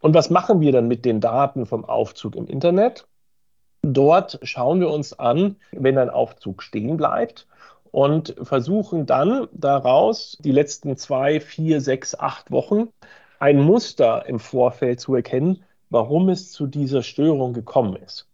Und 0.00 0.14
was 0.14 0.30
machen 0.30 0.60
wir 0.60 0.72
dann 0.72 0.88
mit 0.88 1.04
den 1.04 1.20
Daten 1.20 1.66
vom 1.66 1.84
Aufzug 1.84 2.36
im 2.36 2.46
Internet? 2.46 3.06
Dort 3.82 4.38
schauen 4.42 4.80
wir 4.80 4.90
uns 4.90 5.18
an, 5.18 5.56
wenn 5.72 5.98
ein 5.98 6.10
Aufzug 6.10 6.62
stehen 6.62 6.96
bleibt 6.96 7.46
und 7.90 8.34
versuchen 8.42 9.06
dann 9.06 9.48
daraus 9.52 10.38
die 10.40 10.52
letzten 10.52 10.96
zwei, 10.96 11.40
vier, 11.40 11.80
sechs, 11.80 12.18
acht 12.18 12.50
Wochen 12.50 12.88
ein 13.38 13.60
Muster 13.60 14.26
im 14.26 14.38
Vorfeld 14.38 15.00
zu 15.00 15.14
erkennen, 15.14 15.64
warum 15.90 16.28
es 16.28 16.52
zu 16.52 16.66
dieser 16.66 17.02
Störung 17.02 17.52
gekommen 17.52 17.96
ist. 17.96 18.28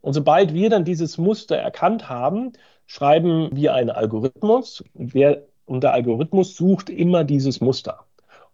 Und 0.00 0.14
sobald 0.14 0.54
wir 0.54 0.70
dann 0.70 0.84
dieses 0.84 1.18
Muster 1.18 1.56
erkannt 1.56 2.08
haben, 2.08 2.52
schreiben 2.86 3.48
wir 3.52 3.74
einen 3.74 3.90
Algorithmus. 3.90 4.84
Der, 4.94 5.42
und 5.66 5.82
der 5.82 5.92
Algorithmus 5.92 6.56
sucht 6.56 6.90
immer 6.90 7.24
dieses 7.24 7.60
Muster. 7.60 8.04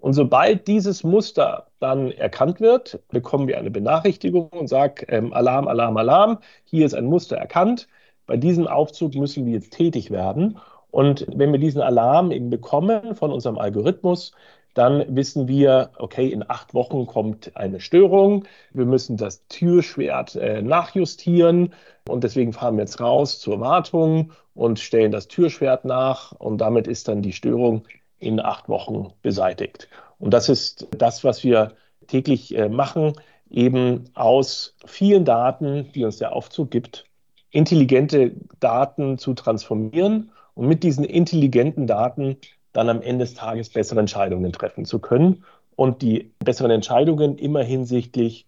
Und 0.00 0.12
sobald 0.12 0.68
dieses 0.68 1.02
Muster 1.02 1.66
dann 1.80 2.12
erkannt 2.12 2.60
wird, 2.60 3.00
bekommen 3.08 3.48
wir 3.48 3.58
eine 3.58 3.70
Benachrichtigung 3.70 4.48
und 4.50 4.68
sagen, 4.68 5.04
ähm, 5.08 5.32
Alarm, 5.32 5.66
Alarm, 5.66 5.96
Alarm, 5.96 6.38
hier 6.64 6.86
ist 6.86 6.94
ein 6.94 7.06
Muster 7.06 7.36
erkannt. 7.36 7.88
Bei 8.26 8.36
diesem 8.36 8.68
Aufzug 8.68 9.14
müssen 9.14 9.46
wir 9.46 9.54
jetzt 9.54 9.72
tätig 9.72 10.10
werden. 10.10 10.58
Und 10.90 11.26
wenn 11.34 11.52
wir 11.52 11.58
diesen 11.58 11.82
Alarm 11.82 12.30
eben 12.30 12.48
bekommen 12.48 13.14
von 13.14 13.32
unserem 13.32 13.58
Algorithmus, 13.58 14.32
dann 14.78 15.16
wissen 15.16 15.48
wir, 15.48 15.90
okay, 15.98 16.28
in 16.28 16.48
acht 16.48 16.72
Wochen 16.72 17.06
kommt 17.06 17.56
eine 17.56 17.80
Störung. 17.80 18.44
Wir 18.72 18.86
müssen 18.86 19.16
das 19.16 19.46
Türschwert 19.48 20.36
äh, 20.36 20.62
nachjustieren 20.62 21.74
und 22.08 22.22
deswegen 22.22 22.52
fahren 22.52 22.76
wir 22.76 22.84
jetzt 22.84 23.00
raus 23.00 23.40
zur 23.40 23.60
Wartung 23.60 24.32
und 24.54 24.78
stellen 24.78 25.10
das 25.10 25.26
Türschwert 25.26 25.84
nach 25.84 26.32
und 26.32 26.58
damit 26.58 26.86
ist 26.86 27.08
dann 27.08 27.22
die 27.22 27.32
Störung 27.32 27.86
in 28.18 28.40
acht 28.40 28.68
Wochen 28.68 29.12
beseitigt. 29.20 29.88
Und 30.18 30.32
das 30.32 30.48
ist 30.48 30.86
das, 30.96 31.24
was 31.24 31.42
wir 31.42 31.72
täglich 32.06 32.56
äh, 32.56 32.68
machen, 32.68 33.14
eben 33.50 34.04
aus 34.14 34.76
vielen 34.86 35.24
Daten, 35.24 35.90
die 35.92 36.04
uns 36.04 36.18
der 36.18 36.32
Aufzug 36.32 36.70
gibt, 36.70 37.04
intelligente 37.50 38.32
Daten 38.60 39.18
zu 39.18 39.34
transformieren 39.34 40.30
und 40.54 40.68
mit 40.68 40.82
diesen 40.82 41.04
intelligenten 41.04 41.86
Daten 41.86 42.36
dann 42.78 42.88
am 42.88 43.02
Ende 43.02 43.24
des 43.24 43.34
Tages 43.34 43.68
bessere 43.70 43.98
Entscheidungen 44.00 44.52
treffen 44.52 44.84
zu 44.84 45.00
können. 45.00 45.44
Und 45.74 46.00
die 46.02 46.30
besseren 46.38 46.70
Entscheidungen 46.70 47.36
immer 47.38 47.62
hinsichtlich, 47.62 48.46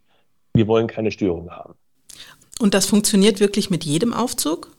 wir 0.54 0.68
wollen 0.68 0.86
keine 0.86 1.10
Störungen 1.10 1.50
haben. 1.50 1.74
Und 2.60 2.74
das 2.74 2.86
funktioniert 2.86 3.40
wirklich 3.40 3.70
mit 3.70 3.84
jedem 3.84 4.12
Aufzug? 4.12 4.70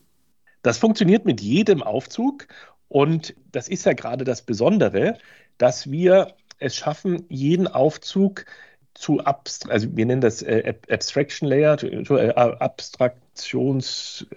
Das 0.62 0.78
funktioniert 0.78 1.26
mit 1.26 1.42
jedem 1.42 1.84
Aufzug. 1.84 2.48
Und 2.88 3.36
das 3.52 3.68
ist 3.68 3.86
ja 3.86 3.94
gerade 3.94 4.24
das 4.24 4.42
Besondere, 4.42 5.18
dass 5.58 5.92
wir 5.92 6.34
es 6.60 6.76
schaffen, 6.76 7.26
jeden 7.30 7.68
Aufzug 7.68 8.46
zu 8.94 9.20
abstrakt, 9.22 9.74
also 9.74 9.88
wir 9.96 10.06
nennen 10.06 10.22
das 10.22 10.42
äh, 10.44 10.76
Abstraction 10.90 11.48
Layer, 11.48 11.82
äh, 11.82 12.30
Abstraktionsschicht. 12.36 14.30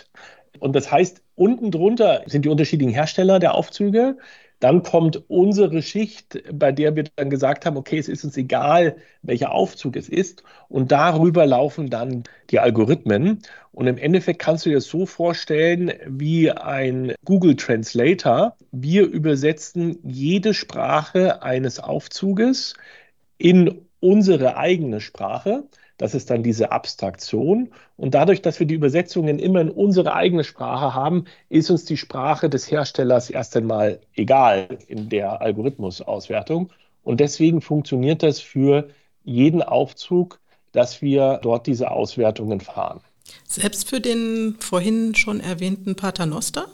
Ähm, 0.00 0.58
und 0.58 0.74
das 0.74 0.90
heißt, 0.90 1.22
unten 1.42 1.72
drunter 1.72 2.22
sind 2.26 2.44
die 2.44 2.48
unterschiedlichen 2.48 2.94
Hersteller 2.94 3.40
der 3.40 3.54
Aufzüge. 3.54 4.16
Dann 4.60 4.84
kommt 4.84 5.28
unsere 5.28 5.82
Schicht, 5.82 6.40
bei 6.52 6.70
der 6.70 6.94
wir 6.94 7.02
dann 7.16 7.30
gesagt 7.30 7.66
haben, 7.66 7.76
okay, 7.76 7.98
es 7.98 8.08
ist 8.08 8.22
uns 8.22 8.36
egal, 8.36 8.94
welcher 9.22 9.50
Aufzug 9.50 9.96
es 9.96 10.08
ist. 10.08 10.44
Und 10.68 10.92
darüber 10.92 11.44
laufen 11.46 11.90
dann 11.90 12.22
die 12.50 12.60
Algorithmen. 12.60 13.42
Und 13.72 13.88
im 13.88 13.98
Endeffekt 13.98 14.38
kannst 14.38 14.64
du 14.64 14.70
dir 14.70 14.76
das 14.76 14.84
so 14.84 15.04
vorstellen 15.04 15.92
wie 16.06 16.52
ein 16.52 17.14
Google 17.24 17.56
Translator. 17.56 18.56
Wir 18.70 19.04
übersetzen 19.04 19.98
jede 20.04 20.54
Sprache 20.54 21.42
eines 21.42 21.80
Aufzuges 21.80 22.74
in 23.36 23.88
unsere 23.98 24.56
eigene 24.56 25.00
Sprache. 25.00 25.64
Das 26.02 26.16
ist 26.16 26.30
dann 26.30 26.42
diese 26.42 26.72
Abstraktion. 26.72 27.68
Und 27.96 28.14
dadurch, 28.14 28.42
dass 28.42 28.58
wir 28.58 28.66
die 28.66 28.74
Übersetzungen 28.74 29.38
immer 29.38 29.60
in 29.60 29.70
unsere 29.70 30.14
eigene 30.14 30.42
Sprache 30.42 30.96
haben, 30.96 31.26
ist 31.48 31.70
uns 31.70 31.84
die 31.84 31.96
Sprache 31.96 32.50
des 32.50 32.68
Herstellers 32.68 33.30
erst 33.30 33.56
einmal 33.56 34.00
egal 34.16 34.66
in 34.88 35.10
der 35.10 35.40
Algorithmusauswertung. 35.40 36.70
Und 37.04 37.20
deswegen 37.20 37.60
funktioniert 37.60 38.24
das 38.24 38.40
für 38.40 38.88
jeden 39.22 39.62
Aufzug, 39.62 40.40
dass 40.72 41.02
wir 41.02 41.38
dort 41.40 41.68
diese 41.68 41.92
Auswertungen 41.92 42.58
fahren. 42.58 43.00
Selbst 43.46 43.88
für 43.88 44.00
den 44.00 44.56
vorhin 44.58 45.14
schon 45.14 45.38
erwähnten 45.38 45.94
Paternoster? 45.94 46.66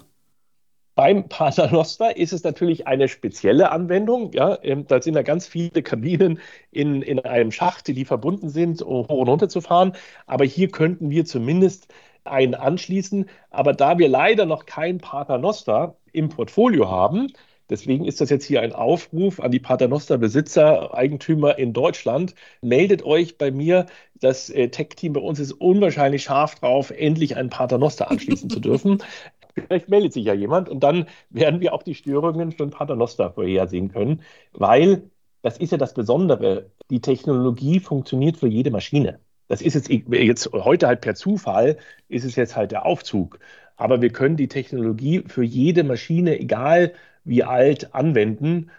Beim 0.99 1.29
Paternoster 1.29 2.17
ist 2.17 2.33
es 2.33 2.43
natürlich 2.43 2.89
eine 2.89 3.07
spezielle 3.07 3.71
Anwendung. 3.71 4.33
Ja, 4.33 4.59
ähm, 4.65 4.85
da 4.89 5.01
sind 5.01 5.15
ja 5.15 5.23
ganz 5.23 5.47
viele 5.47 5.81
Kabinen 5.85 6.41
in, 6.73 7.03
in 7.03 7.21
einem 7.21 7.53
Schacht, 7.53 7.87
die 7.87 8.05
verbunden 8.05 8.49
sind, 8.49 8.83
um 8.83 9.07
hoch 9.07 9.21
und 9.21 9.29
runter 9.29 9.49
zu 9.49 9.61
fahren. 9.61 9.93
Aber 10.27 10.45
hier 10.45 10.69
könnten 10.73 11.09
wir 11.11 11.25
zumindest 11.25 11.87
einen 12.25 12.57
anschließen. 12.57 13.27
Aber 13.51 13.75
da 13.75 13.99
wir 13.99 14.09
leider 14.09 14.45
noch 14.45 14.67
kein 14.67 14.99
Paternoster 14.99 15.95
im 16.13 16.31
Portfolio 16.31 16.91
haben, 16.91 17.29
Deswegen 17.71 18.07
ist 18.07 18.23
das 18.23 18.31
jetzt 18.31 18.47
hier 18.47 18.63
ein 18.63 18.73
Aufruf 18.73 19.41
an 19.41 19.51
die 19.51 19.59
Paternoster-Besitzer, 19.61 20.95
Eigentümer 20.95 21.59
in 21.59 21.75
Deutschland. 21.75 22.35
Meldet 22.63 23.05
euch 23.05 23.37
bei 23.37 23.51
mir. 23.51 23.85
Das 24.15 24.49
äh, 24.49 24.71
Tech-Team 24.71 25.13
bei 25.13 25.21
uns 25.21 25.39
ist 25.39 25.53
unwahrscheinlich 25.53 26.23
scharf 26.23 26.55
drauf, 26.55 26.91
endlich 26.91 27.37
einen 27.37 27.51
Paternoster 27.51 28.11
anschließen 28.11 28.49
zu 28.49 28.61
dürfen. 28.61 29.03
Vielleicht 29.63 29.89
meldet 29.89 30.13
sich 30.13 30.25
ja 30.25 30.35
jemand 30.35 30.69
und 30.69 30.81
dann 30.81 31.07
werden 31.31 31.61
wir 31.61 31.73
auch 31.75 31.83
die 31.83 31.95
Störungen 31.95 32.53
von 32.53 32.71
Paternoster 32.71 33.33
vorhersehen 33.33 33.91
können, 33.91 34.23
weil 34.53 35.11
das 35.43 35.59
ist 35.59 35.73
ja 35.73 35.79
das 35.79 35.95
Besondere. 35.95 36.71
Die 36.91 37.01
Technologie 37.01 37.81
funktioniert 37.81 38.37
für 38.37 38.49
jede 38.49 38.71
Maschine. 38.71 39.21
Das 39.49 39.63
ist 39.63 39.75
jetzt, 39.75 39.89
jetzt 39.89 40.53
heute 40.53 40.87
halt 40.87 41.01
per 41.01 41.15
Zufall, 41.15 41.79
ist 42.09 42.25
es 42.25 42.37
jetzt 42.37 42.57
halt 42.57 42.73
der 42.73 42.85
Aufzug. 42.87 43.39
Aber 43.77 44.03
wir 44.03 44.11
können 44.11 44.37
die 44.37 44.49
Technologie 44.49 45.23
für 45.27 45.45
jede 45.45 45.85
Maschine, 45.85 46.39
egal 46.39 46.93
wie 47.25 47.45
alt, 47.45 47.95
anwenden. 47.95 48.71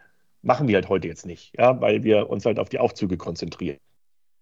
Machen 0.41 0.67
wir 0.67 0.75
halt 0.75 0.89
heute 0.89 1.07
jetzt 1.07 1.25
nicht, 1.25 1.57
ja, 1.57 1.79
weil 1.81 2.03
wir 2.03 2.29
uns 2.29 2.45
halt 2.45 2.59
auf 2.59 2.69
die 2.69 2.79
Aufzüge 2.79 3.17
konzentrieren. 3.17 3.77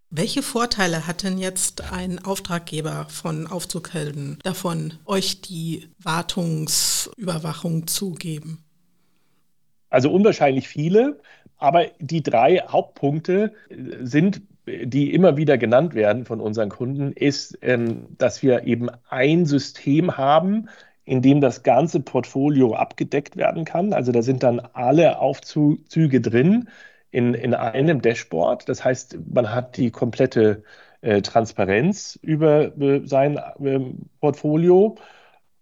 Welche 0.09 0.41
Vorteile 0.41 1.05
hat 1.05 1.23
denn 1.23 1.37
jetzt 1.37 1.91
ein 1.91 2.23
Auftraggeber 2.23 3.07
von 3.09 3.45
Aufzughelden 3.45 4.39
davon, 4.41 4.93
euch 5.05 5.41
die 5.41 5.89
Wartungsüberwachung 6.01 7.87
zu 7.87 8.11
geben? 8.11 8.63
Also 9.89 10.09
unwahrscheinlich 10.09 10.69
viele, 10.69 11.19
aber 11.57 11.87
die 11.99 12.23
drei 12.23 12.59
Hauptpunkte 12.59 13.53
sind, 14.01 14.41
die 14.65 15.13
immer 15.13 15.35
wieder 15.35 15.57
genannt 15.57 15.93
werden 15.93 16.23
von 16.23 16.39
unseren 16.39 16.69
Kunden, 16.69 17.11
ist, 17.11 17.57
ähm, 17.61 18.05
dass 18.17 18.41
wir 18.41 18.63
eben 18.63 18.89
ein 19.09 19.45
System 19.45 20.15
haben, 20.15 20.69
in 21.03 21.21
dem 21.21 21.41
das 21.41 21.63
ganze 21.63 21.99
Portfolio 21.99 22.75
abgedeckt 22.75 23.35
werden 23.35 23.65
kann. 23.65 23.91
Also 23.91 24.13
da 24.13 24.21
sind 24.21 24.43
dann 24.43 24.61
alle 24.73 25.19
Aufzüge 25.19 26.21
drin 26.21 26.69
in, 27.17 27.33
in 27.33 27.55
einem 27.55 28.01
Dashboard. 28.03 28.69
Das 28.69 28.86
heißt, 28.86 29.17
man 29.33 29.53
hat 29.53 29.77
die 29.77 29.89
komplette 29.89 30.63
äh, 31.01 31.24
Transparenz 31.24 32.19
über 32.21 32.77
äh, 32.79 33.01
sein 33.07 33.38
äh, 33.38 33.79
Portfolio 34.19 34.97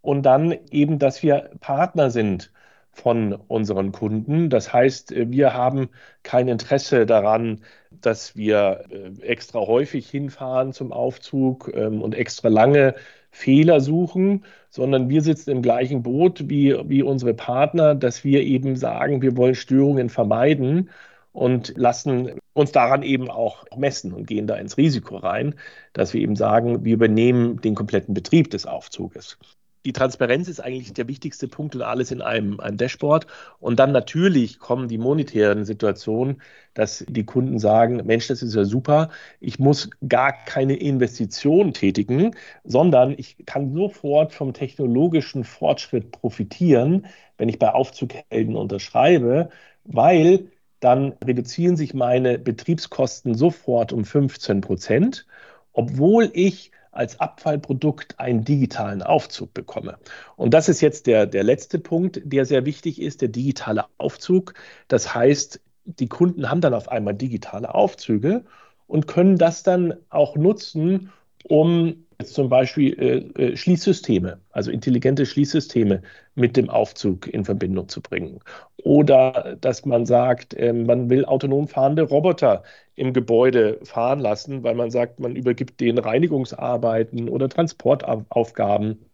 und 0.02 0.24
dann 0.24 0.54
eben, 0.72 1.00
dass 1.00 1.24
wir 1.24 1.52
Partner 1.62 2.12
sind 2.12 2.52
von 2.92 3.34
unseren 3.48 3.94
Kunden. 3.94 4.50
Das 4.50 4.74
heißt, 4.74 5.14
äh, 5.14 5.32
wir 5.32 5.54
haben 5.54 5.90
kein 6.24 6.50
Interesse 6.50 7.06
daran, 7.06 7.62
dass 7.90 8.36
wir 8.36 8.84
äh, 8.90 9.22
extra 9.26 9.60
häufig 9.60 10.10
hinfahren 10.10 10.74
zum 10.74 10.92
Aufzug 10.92 11.72
ähm, 11.74 12.02
und 12.02 12.16
extra 12.16 12.50
lange 12.50 12.96
Fehler 13.32 13.80
suchen, 13.80 14.44
sondern 14.70 15.08
wir 15.08 15.22
sitzen 15.22 15.52
im 15.52 15.62
gleichen 15.62 16.04
Boot 16.04 16.50
wie, 16.50 16.76
wie 16.90 17.02
unsere 17.02 17.34
Partner, 17.34 17.96
dass 17.96 18.26
wir 18.26 18.42
eben 18.44 18.76
sagen, 18.76 19.22
wir 19.22 19.38
wollen 19.38 19.56
Störungen 19.56 20.10
vermeiden 20.10 20.90
und 21.36 21.74
lassen 21.76 22.40
uns 22.54 22.72
daran 22.72 23.04
eben 23.04 23.30
auch 23.30 23.66
messen 23.76 24.14
und 24.14 24.26
gehen 24.26 24.48
da 24.48 24.56
ins 24.56 24.78
Risiko 24.78 25.18
rein, 25.18 25.56
dass 25.92 26.14
wir 26.14 26.22
eben 26.22 26.38
sagen, 26.38 26.86
wir 26.86 26.94
übernehmen 26.94 27.60
den 27.60 27.76
kompletten 27.76 28.14
Betrieb 28.14 28.50
des 28.52 28.66
Aufzuges. 28.66 29.38
Die 29.84 29.92
Transparenz 29.94 30.48
ist 30.48 30.62
eigentlich 30.62 30.94
der 30.94 31.10
wichtigste 31.10 31.48
Punkt 31.48 31.76
und 31.76 31.84
alles 31.84 32.10
in 32.10 32.22
einem, 32.22 32.60
einem 32.60 32.78
Dashboard. 32.78 33.28
Und 33.60 33.80
dann 33.80 33.92
natürlich 33.92 34.58
kommen 34.60 34.88
die 34.88 34.98
monetären 34.98 35.66
Situationen, 35.66 36.42
dass 36.74 37.06
die 37.08 37.26
Kunden 37.26 37.60
sagen, 37.60 38.02
Mensch, 38.06 38.28
das 38.28 38.42
ist 38.42 38.56
ja 38.56 38.64
super, 38.64 39.10
ich 39.40 39.60
muss 39.60 39.90
gar 40.08 40.32
keine 40.46 40.78
Investition 40.78 41.74
tätigen, 41.74 42.32
sondern 42.64 43.14
ich 43.16 43.46
kann 43.46 43.74
sofort 43.74 44.34
vom 44.34 44.54
technologischen 44.54 45.44
Fortschritt 45.44 46.12
profitieren, 46.12 47.06
wenn 47.38 47.50
ich 47.50 47.60
bei 47.60 47.72
Aufzughelden 47.72 48.56
unterschreibe, 48.56 49.50
weil 49.84 50.50
dann 50.80 51.14
reduzieren 51.24 51.78
sich 51.78 51.94
meine 51.94 52.38
Betriebskosten 52.38 53.36
sofort 53.36 53.94
um 53.94 54.06
15 54.06 54.62
Prozent, 54.62 55.26
obwohl 55.74 56.30
ich 56.34 56.72
als 56.92 57.20
Abfallprodukt 57.20 58.20
einen 58.20 58.46
digitalen 58.46 59.04
Aufzug 59.04 59.54
bekomme. 59.54 59.98
Und 60.38 60.54
das 60.54 60.70
ist 60.70 60.82
jetzt 60.82 61.08
der, 61.08 61.26
der 61.26 61.44
letzte 61.44 61.78
Punkt, 61.78 62.22
der 62.24 62.46
sehr 62.46 62.66
wichtig 62.66 63.02
ist, 63.02 63.22
der 63.22 63.30
digitale 63.30 63.86
Aufzug. 63.98 64.54
Das 64.88 65.14
heißt, 65.14 65.60
die 65.86 66.08
Kunden 66.08 66.50
haben 66.50 66.62
dann 66.62 66.74
auf 66.74 66.90
einmal 66.90 67.14
digitale 67.14 67.76
Aufzüge 67.76 68.46
und 68.88 69.08
können 69.08 69.38
das 69.38 69.64
dann 69.64 69.96
auch 70.10 70.36
nutzen, 70.36 71.12
um 71.48 72.06
zum 72.24 72.50
Beispiel 72.50 72.94
äh, 73.38 73.44
äh, 73.44 73.58
Schließsysteme, 73.58 74.40
also 74.52 74.72
intelligente 74.72 75.26
Schließsysteme 75.26 76.02
mit 76.34 76.56
dem 76.56 76.70
Aufzug 76.70 77.28
in 77.28 77.44
Verbindung 77.44 77.90
zu 77.90 78.02
bringen. 78.02 78.40
Oder 78.84 79.58
dass 79.60 79.86
man 79.86 80.06
sagt, 80.06 80.54
äh, 80.54 80.72
man 80.74 81.10
will 81.10 81.26
autonom 81.26 81.68
fahrende 81.68 82.04
Roboter 82.04 82.64
im 82.96 83.14
Gebäude 83.14 83.80
fahren 83.84 84.20
lassen, 84.20 84.64
weil 84.64 84.76
man 84.76 84.92
sagt, 84.92 85.20
man 85.20 85.36
übergibt 85.36 85.80
denen 85.82 85.98
Reinigungsarbeiten 85.98 87.28
oder 87.30 87.50
Transportaufgaben. 87.50 89.06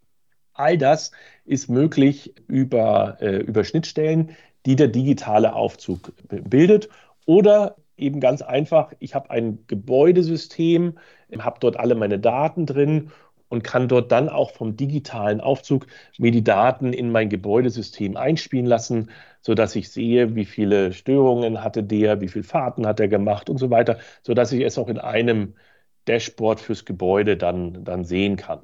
All 0.53 0.77
das 0.77 1.11
ist 1.45 1.69
möglich 1.69 2.35
über, 2.47 3.17
äh, 3.19 3.37
über 3.37 3.63
Schnittstellen, 3.63 4.31
die 4.65 4.75
der 4.75 4.89
digitale 4.89 5.53
Aufzug 5.53 6.13
bildet. 6.29 6.89
Oder 7.25 7.77
eben 7.97 8.19
ganz 8.19 8.41
einfach, 8.41 8.93
ich 8.99 9.15
habe 9.15 9.29
ein 9.29 9.59
Gebäudesystem, 9.67 10.97
habe 11.39 11.59
dort 11.59 11.77
alle 11.77 11.95
meine 11.95 12.19
Daten 12.19 12.65
drin 12.65 13.11
und 13.49 13.63
kann 13.63 13.89
dort 13.89 14.11
dann 14.11 14.29
auch 14.29 14.51
vom 14.51 14.77
digitalen 14.77 15.41
Aufzug 15.41 15.87
mir 16.17 16.31
die 16.31 16.43
Daten 16.43 16.93
in 16.93 17.11
mein 17.11 17.29
Gebäudesystem 17.29 18.15
einspielen 18.15 18.65
lassen, 18.65 19.09
sodass 19.41 19.75
ich 19.75 19.89
sehe, 19.89 20.35
wie 20.35 20.45
viele 20.45 20.93
Störungen 20.93 21.63
hatte 21.63 21.83
der, 21.83 22.21
wie 22.21 22.29
viele 22.29 22.45
Fahrten 22.45 22.87
hat 22.87 22.99
er 22.99 23.09
gemacht 23.09 23.49
und 23.49 23.57
so 23.57 23.69
weiter, 23.69 23.97
sodass 24.23 24.53
ich 24.53 24.61
es 24.63 24.77
auch 24.77 24.87
in 24.87 24.99
einem 24.99 25.55
Dashboard 26.07 26.61
fürs 26.61 26.85
Gebäude 26.85 27.35
dann, 27.35 27.83
dann 27.83 28.05
sehen 28.05 28.37
kann. 28.37 28.61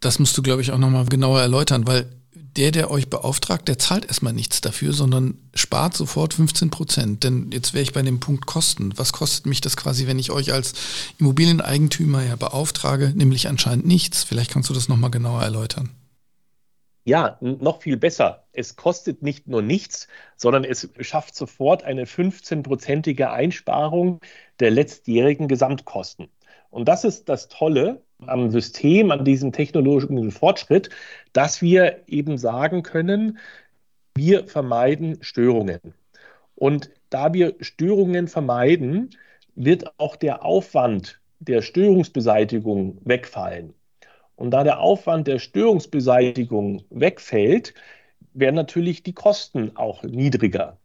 Das 0.00 0.18
musst 0.18 0.36
du, 0.36 0.42
glaube 0.42 0.62
ich, 0.62 0.72
auch 0.72 0.78
nochmal 0.78 1.04
genauer 1.04 1.40
erläutern, 1.40 1.86
weil 1.86 2.06
der, 2.34 2.70
der 2.70 2.90
euch 2.90 3.08
beauftragt, 3.08 3.68
der 3.68 3.78
zahlt 3.78 4.06
erstmal 4.06 4.32
nichts 4.32 4.60
dafür, 4.60 4.92
sondern 4.92 5.38
spart 5.54 5.94
sofort 5.94 6.34
15 6.34 6.70
Prozent. 6.70 7.24
Denn 7.24 7.50
jetzt 7.52 7.74
wäre 7.74 7.82
ich 7.82 7.92
bei 7.92 8.02
dem 8.02 8.20
Punkt 8.20 8.46
Kosten. 8.46 8.96
Was 8.96 9.12
kostet 9.12 9.46
mich 9.46 9.60
das 9.60 9.76
quasi, 9.76 10.06
wenn 10.06 10.18
ich 10.18 10.30
euch 10.30 10.52
als 10.52 10.74
Immobilieneigentümer 11.18 12.22
ja 12.22 12.36
beauftrage? 12.36 13.12
Nämlich 13.14 13.48
anscheinend 13.48 13.86
nichts. 13.86 14.24
Vielleicht 14.24 14.50
kannst 14.50 14.70
du 14.70 14.74
das 14.74 14.88
nochmal 14.88 15.10
genauer 15.10 15.42
erläutern. 15.42 15.90
Ja, 17.04 17.36
noch 17.40 17.82
viel 17.82 17.96
besser. 17.96 18.44
Es 18.52 18.76
kostet 18.76 19.22
nicht 19.22 19.48
nur 19.48 19.60
nichts, 19.60 20.06
sondern 20.36 20.62
es 20.62 20.88
schafft 21.00 21.34
sofort 21.34 21.82
eine 21.82 22.04
15-prozentige 22.04 23.30
Einsparung 23.30 24.20
der 24.60 24.70
letztjährigen 24.70 25.48
Gesamtkosten. 25.48 26.28
Und 26.70 26.86
das 26.86 27.04
ist 27.04 27.28
das 27.28 27.48
Tolle 27.48 28.02
am 28.26 28.50
System, 28.50 29.10
an 29.10 29.24
diesem 29.24 29.52
technologischen 29.52 30.30
Fortschritt, 30.30 30.90
dass 31.32 31.62
wir 31.62 32.02
eben 32.06 32.38
sagen 32.38 32.82
können, 32.82 33.38
wir 34.14 34.46
vermeiden 34.46 35.18
Störungen. 35.22 35.80
Und 36.54 36.90
da 37.10 37.32
wir 37.32 37.54
Störungen 37.60 38.28
vermeiden, 38.28 39.10
wird 39.54 39.98
auch 39.98 40.16
der 40.16 40.44
Aufwand 40.44 41.20
der 41.40 41.62
Störungsbeseitigung 41.62 42.98
wegfallen. 43.04 43.74
Und 44.36 44.50
da 44.50 44.64
der 44.64 44.80
Aufwand 44.80 45.26
der 45.26 45.38
Störungsbeseitigung 45.38 46.84
wegfällt, 46.90 47.74
werden 48.34 48.56
natürlich 48.56 49.02
die 49.02 49.12
Kosten 49.12 49.76
auch 49.76 50.02
niedriger. 50.02 50.78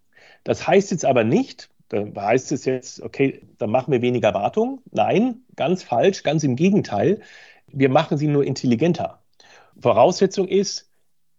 Das 0.43 0.67
heißt 0.67 0.91
jetzt 0.91 1.05
aber 1.05 1.23
nicht, 1.23 1.69
da 1.89 2.05
heißt 2.15 2.51
es 2.51 2.65
jetzt, 2.65 3.01
okay, 3.01 3.41
dann 3.57 3.69
machen 3.69 3.91
wir 3.91 4.01
weniger 4.01 4.33
Wartung. 4.33 4.81
Nein, 4.91 5.41
ganz 5.55 5.83
falsch, 5.83 6.23
ganz 6.23 6.43
im 6.43 6.55
Gegenteil. 6.55 7.21
Wir 7.67 7.89
machen 7.89 8.17
sie 8.17 8.27
nur 8.27 8.45
intelligenter. 8.45 9.21
Voraussetzung 9.79 10.47
ist, 10.47 10.91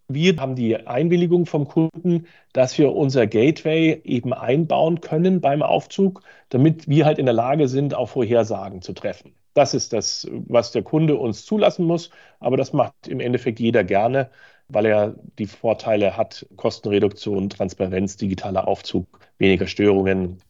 wir 0.08 0.36
haben 0.36 0.56
die 0.56 0.74
Einwilligung 0.86 1.44
vom 1.44 1.68
Kunden, 1.68 2.26
dass 2.54 2.78
wir 2.78 2.94
unser 2.94 3.26
Gateway 3.26 4.00
eben 4.04 4.32
einbauen 4.32 5.02
können 5.02 5.42
beim 5.42 5.62
Aufzug, 5.62 6.22
damit 6.48 6.88
wir 6.88 7.04
halt 7.04 7.18
in 7.18 7.26
der 7.26 7.34
Lage 7.34 7.68
sind, 7.68 7.94
auch 7.94 8.08
Vorhersagen 8.08 8.80
zu 8.80 8.94
treffen. 8.94 9.34
Das 9.52 9.74
ist 9.74 9.92
das, 9.92 10.26
was 10.30 10.72
der 10.72 10.82
Kunde 10.82 11.16
uns 11.16 11.44
zulassen 11.44 11.84
muss, 11.84 12.10
aber 12.40 12.56
das 12.56 12.72
macht 12.72 12.94
im 13.06 13.20
Endeffekt 13.20 13.60
jeder 13.60 13.84
gerne, 13.84 14.30
weil 14.68 14.86
er 14.86 15.14
die 15.38 15.46
Vorteile 15.46 16.16
hat, 16.16 16.46
Kostenreduktion, 16.56 17.50
Transparenz, 17.50 18.16
digitaler 18.16 18.66
Aufzug, 18.66 19.20
weniger 19.38 19.66
Störungen. 19.66 20.40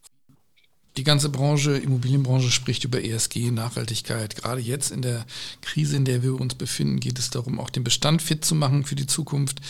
Die 0.96 1.04
ganze 1.04 1.28
Branche, 1.28 1.76
Immobilienbranche 1.76 2.50
spricht 2.50 2.84
über 2.84 3.02
ESG, 3.02 3.52
Nachhaltigkeit. 3.52 4.34
Gerade 4.34 4.60
jetzt 4.60 4.90
in 4.90 5.00
der 5.00 5.24
Krise, 5.62 5.96
in 5.96 6.04
der 6.04 6.24
wir 6.24 6.40
uns 6.40 6.56
befinden, 6.56 6.98
geht 6.98 7.20
es 7.20 7.30
darum, 7.30 7.60
auch 7.60 7.70
den 7.70 7.84
Bestand 7.84 8.20
fit 8.20 8.44
zu 8.44 8.56
machen 8.56 8.84
für 8.84 8.96
die 8.96 9.06
Zukunft. 9.06 9.60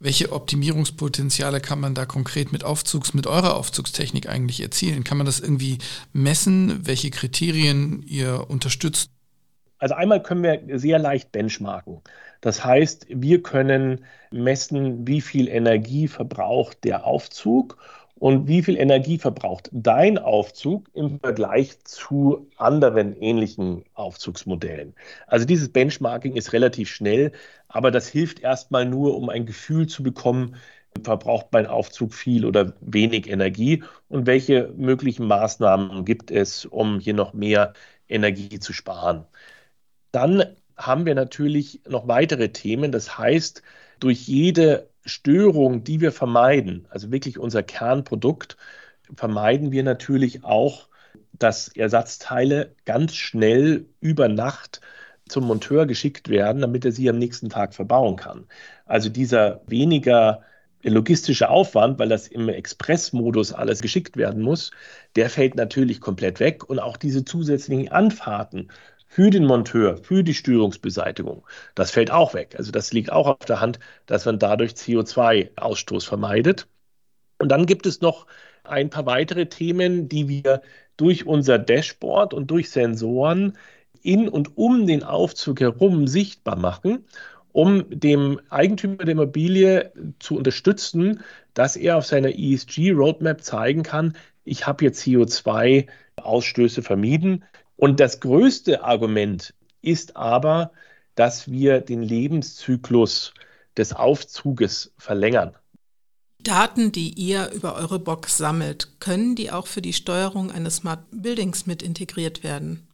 Welche 0.00 0.32
Optimierungspotenziale 0.32 1.60
kann 1.60 1.80
man 1.80 1.94
da 1.94 2.06
konkret 2.06 2.50
mit 2.50 2.64
Aufzugs, 2.64 3.12
mit 3.12 3.26
eurer 3.26 3.56
Aufzugstechnik 3.56 4.28
eigentlich 4.28 4.60
erzielen? 4.60 5.04
Kann 5.04 5.18
man 5.18 5.26
das 5.26 5.40
irgendwie 5.40 5.78
messen? 6.12 6.86
Welche 6.86 7.10
Kriterien 7.10 8.02
ihr 8.02 8.48
unterstützt? 8.48 9.10
Also 9.78 9.94
einmal 9.94 10.22
können 10.22 10.42
wir 10.42 10.78
sehr 10.78 10.98
leicht 10.98 11.30
benchmarken. 11.30 12.00
Das 12.40 12.64
heißt, 12.64 13.06
wir 13.10 13.42
können 13.42 14.04
messen, 14.30 15.06
wie 15.06 15.20
viel 15.20 15.48
Energie 15.48 16.08
verbraucht 16.08 16.84
der 16.84 17.06
Aufzug 17.06 17.76
und 18.24 18.48
wie 18.48 18.62
viel 18.62 18.78
Energie 18.78 19.18
verbraucht 19.18 19.68
dein 19.70 20.16
Aufzug 20.16 20.88
im 20.94 21.20
Vergleich 21.20 21.78
zu 21.84 22.48
anderen 22.56 23.14
ähnlichen 23.20 23.84
Aufzugsmodellen. 23.92 24.94
Also 25.26 25.44
dieses 25.44 25.68
Benchmarking 25.70 26.34
ist 26.34 26.54
relativ 26.54 26.88
schnell, 26.88 27.32
aber 27.68 27.90
das 27.90 28.08
hilft 28.08 28.40
erstmal 28.40 28.86
nur, 28.86 29.14
um 29.18 29.28
ein 29.28 29.44
Gefühl 29.44 29.88
zu 29.88 30.02
bekommen, 30.02 30.56
verbraucht 31.02 31.48
mein 31.52 31.66
Aufzug 31.66 32.14
viel 32.14 32.46
oder 32.46 32.72
wenig 32.80 33.28
Energie 33.28 33.82
und 34.08 34.26
welche 34.26 34.72
möglichen 34.74 35.26
Maßnahmen 35.26 36.06
gibt 36.06 36.30
es, 36.30 36.64
um 36.64 37.00
hier 37.00 37.12
noch 37.12 37.34
mehr 37.34 37.74
Energie 38.08 38.58
zu 38.58 38.72
sparen. 38.72 39.26
Dann 40.12 40.44
haben 40.78 41.04
wir 41.04 41.14
natürlich 41.14 41.82
noch 41.86 42.08
weitere 42.08 42.50
Themen. 42.50 42.90
Das 42.90 43.18
heißt, 43.18 43.62
durch 44.00 44.26
jede 44.26 44.88
Störung, 45.04 45.84
die 45.84 46.00
wir 46.00 46.12
vermeiden, 46.12 46.86
also 46.90 47.10
wirklich 47.10 47.38
unser 47.38 47.62
Kernprodukt, 47.62 48.56
vermeiden 49.14 49.72
wir 49.72 49.82
natürlich 49.82 50.44
auch, 50.44 50.88
dass 51.32 51.68
Ersatzteile 51.68 52.74
ganz 52.84 53.14
schnell 53.14 53.86
über 54.00 54.28
Nacht 54.28 54.80
zum 55.28 55.46
Monteur 55.46 55.86
geschickt 55.86 56.28
werden, 56.28 56.60
damit 56.62 56.84
er 56.84 56.92
sie 56.92 57.08
am 57.08 57.18
nächsten 57.18 57.48
Tag 57.48 57.74
verbauen 57.74 58.16
kann. 58.16 58.46
Also 58.86 59.08
dieser 59.08 59.62
weniger 59.66 60.42
logistische 60.82 61.48
Aufwand, 61.48 61.98
weil 61.98 62.08
das 62.08 62.28
im 62.28 62.48
Expressmodus 62.48 63.52
alles 63.52 63.80
geschickt 63.80 64.16
werden 64.16 64.42
muss, 64.42 64.70
der 65.16 65.30
fällt 65.30 65.54
natürlich 65.54 66.00
komplett 66.00 66.40
weg 66.40 66.68
und 66.68 66.78
auch 66.78 66.98
diese 66.98 67.24
zusätzlichen 67.24 67.90
Anfahrten 67.90 68.70
für 69.14 69.30
den 69.30 69.44
Monteur, 69.44 69.98
für 69.98 70.24
die 70.24 70.34
Störungsbeseitigung. 70.34 71.46
Das 71.76 71.92
fällt 71.92 72.10
auch 72.10 72.34
weg. 72.34 72.56
Also 72.58 72.72
das 72.72 72.92
liegt 72.92 73.12
auch 73.12 73.28
auf 73.28 73.46
der 73.46 73.60
Hand, 73.60 73.78
dass 74.06 74.24
man 74.24 74.40
dadurch 74.40 74.72
CO2-Ausstoß 74.72 76.04
vermeidet. 76.04 76.66
Und 77.38 77.50
dann 77.50 77.66
gibt 77.66 77.86
es 77.86 78.00
noch 78.00 78.26
ein 78.64 78.90
paar 78.90 79.06
weitere 79.06 79.46
Themen, 79.46 80.08
die 80.08 80.26
wir 80.28 80.62
durch 80.96 81.26
unser 81.26 81.60
Dashboard 81.60 82.34
und 82.34 82.50
durch 82.50 82.70
Sensoren 82.70 83.56
in 84.02 84.28
und 84.28 84.58
um 84.58 84.84
den 84.84 85.04
Aufzug 85.04 85.60
herum 85.60 86.08
sichtbar 86.08 86.56
machen, 86.56 87.04
um 87.52 87.84
dem 87.88 88.40
Eigentümer 88.50 88.96
der 88.96 89.12
Immobilie 89.12 89.92
zu 90.18 90.36
unterstützen, 90.36 91.20
dass 91.54 91.76
er 91.76 91.98
auf 91.98 92.06
seiner 92.06 92.30
ESG-Roadmap 92.36 93.44
zeigen 93.44 93.84
kann, 93.84 94.16
ich 94.44 94.66
habe 94.66 94.84
jetzt 94.84 95.02
CO2-Ausstöße 95.04 96.82
vermieden. 96.82 97.44
Und 97.76 98.00
das 98.00 98.20
größte 98.20 98.84
Argument 98.84 99.54
ist 99.82 100.16
aber, 100.16 100.72
dass 101.14 101.50
wir 101.50 101.80
den 101.80 102.02
Lebenszyklus 102.02 103.34
des 103.76 103.92
Aufzuges 103.92 104.92
verlängern. 104.98 105.54
Daten, 106.38 106.92
die 106.92 107.10
ihr 107.14 107.50
über 107.52 107.74
eure 107.76 107.98
Box 107.98 108.36
sammelt, 108.36 109.00
können 109.00 109.34
die 109.34 109.50
auch 109.50 109.66
für 109.66 109.80
die 109.80 109.94
Steuerung 109.94 110.50
eines 110.50 110.76
Smart 110.76 111.00
Buildings 111.10 111.66
mit 111.66 111.82
integriert 111.82 112.42
werden? 112.42 112.86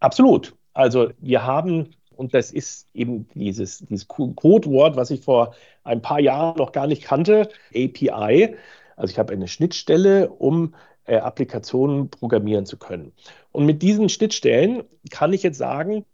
Absolut. 0.00 0.54
Also 0.72 1.10
wir 1.18 1.44
haben, 1.44 1.90
und 2.16 2.34
das 2.34 2.50
ist 2.50 2.88
eben 2.94 3.28
dieses, 3.34 3.78
dieses 3.78 4.08
Codewort, 4.08 4.96
was 4.96 5.10
ich 5.10 5.20
vor 5.20 5.54
ein 5.84 6.00
paar 6.00 6.20
Jahren 6.20 6.56
noch 6.56 6.72
gar 6.72 6.86
nicht 6.86 7.02
kannte, 7.02 7.50
API. 7.74 8.56
Also 8.96 9.12
ich 9.12 9.18
habe 9.18 9.32
eine 9.32 9.48
Schnittstelle, 9.48 10.30
um 10.30 10.74
äh, 11.08 11.16
Applikationen 11.16 12.10
programmieren 12.10 12.66
zu 12.66 12.76
können. 12.76 13.12
Und 13.52 13.66
mit 13.66 13.82
diesen 13.82 14.08
Schnittstellen 14.08 14.84
kann 15.10 15.32
ich 15.32 15.42
jetzt 15.42 15.58
sagen, 15.58 16.04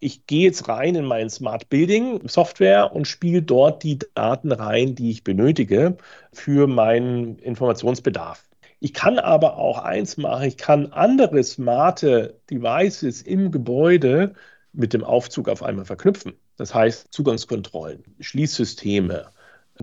ich 0.00 0.26
gehe 0.26 0.44
jetzt 0.44 0.68
rein 0.68 0.94
in 0.94 1.04
mein 1.04 1.28
Smart 1.28 1.68
Building 1.68 2.26
Software 2.28 2.94
und 2.94 3.06
spiele 3.06 3.42
dort 3.42 3.82
die 3.82 3.98
Daten 4.14 4.52
rein, 4.52 4.94
die 4.94 5.10
ich 5.10 5.24
benötige 5.24 5.96
für 6.32 6.66
meinen 6.66 7.38
Informationsbedarf. 7.38 8.44
Ich 8.80 8.94
kann 8.94 9.18
aber 9.18 9.56
auch 9.56 9.78
eins 9.78 10.16
machen, 10.16 10.46
ich 10.46 10.56
kann 10.56 10.92
andere 10.92 11.42
smarte 11.42 12.38
Devices 12.48 13.22
im 13.22 13.50
Gebäude 13.50 14.34
mit 14.72 14.92
dem 14.92 15.02
Aufzug 15.02 15.48
auf 15.48 15.64
einmal 15.64 15.84
verknüpfen. 15.84 16.34
Das 16.56 16.74
heißt 16.74 17.12
Zugangskontrollen, 17.12 18.04
Schließsysteme, 18.20 19.26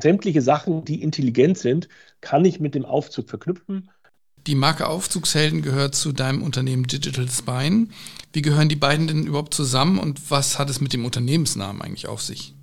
sämtliche 0.01 0.41
Sachen, 0.41 0.85
die 0.85 1.03
intelligent 1.03 1.57
sind, 1.57 1.89
kann 2.21 2.45
ich 2.45 2.61
mit 2.61 2.73
dem 2.73 2.85
Aufzug 2.85 3.29
verknüpfen 3.29 3.89
Die 4.47 4.53
Marke 4.53 4.87
Aufzugshelden 4.87 5.63
gehört 5.63 5.95
zu 5.95 6.11
deinem 6.11 6.43
Unternehmen 6.43 6.85
Digital 6.85 7.27
Spine. 7.29 7.87
Wie 8.31 8.43
gehören 8.43 8.69
die 8.69 8.75
beiden 8.75 9.07
denn 9.07 9.25
überhaupt 9.25 9.55
zusammen 9.55 9.97
und 9.97 10.29
was 10.29 10.59
hat 10.59 10.69
es 10.69 10.79
mit 10.79 10.93
dem 10.93 11.03
Unternehmensnamen 11.03 11.81
eigentlich 11.81 12.07
auf 12.07 12.21
sich? 12.21 12.53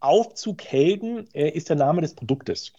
Aufzughelden 0.00 1.26
äh, 1.32 1.48
ist 1.48 1.70
der 1.70 1.76
Name 1.76 2.02
des 2.02 2.14
Produktes. 2.14 2.74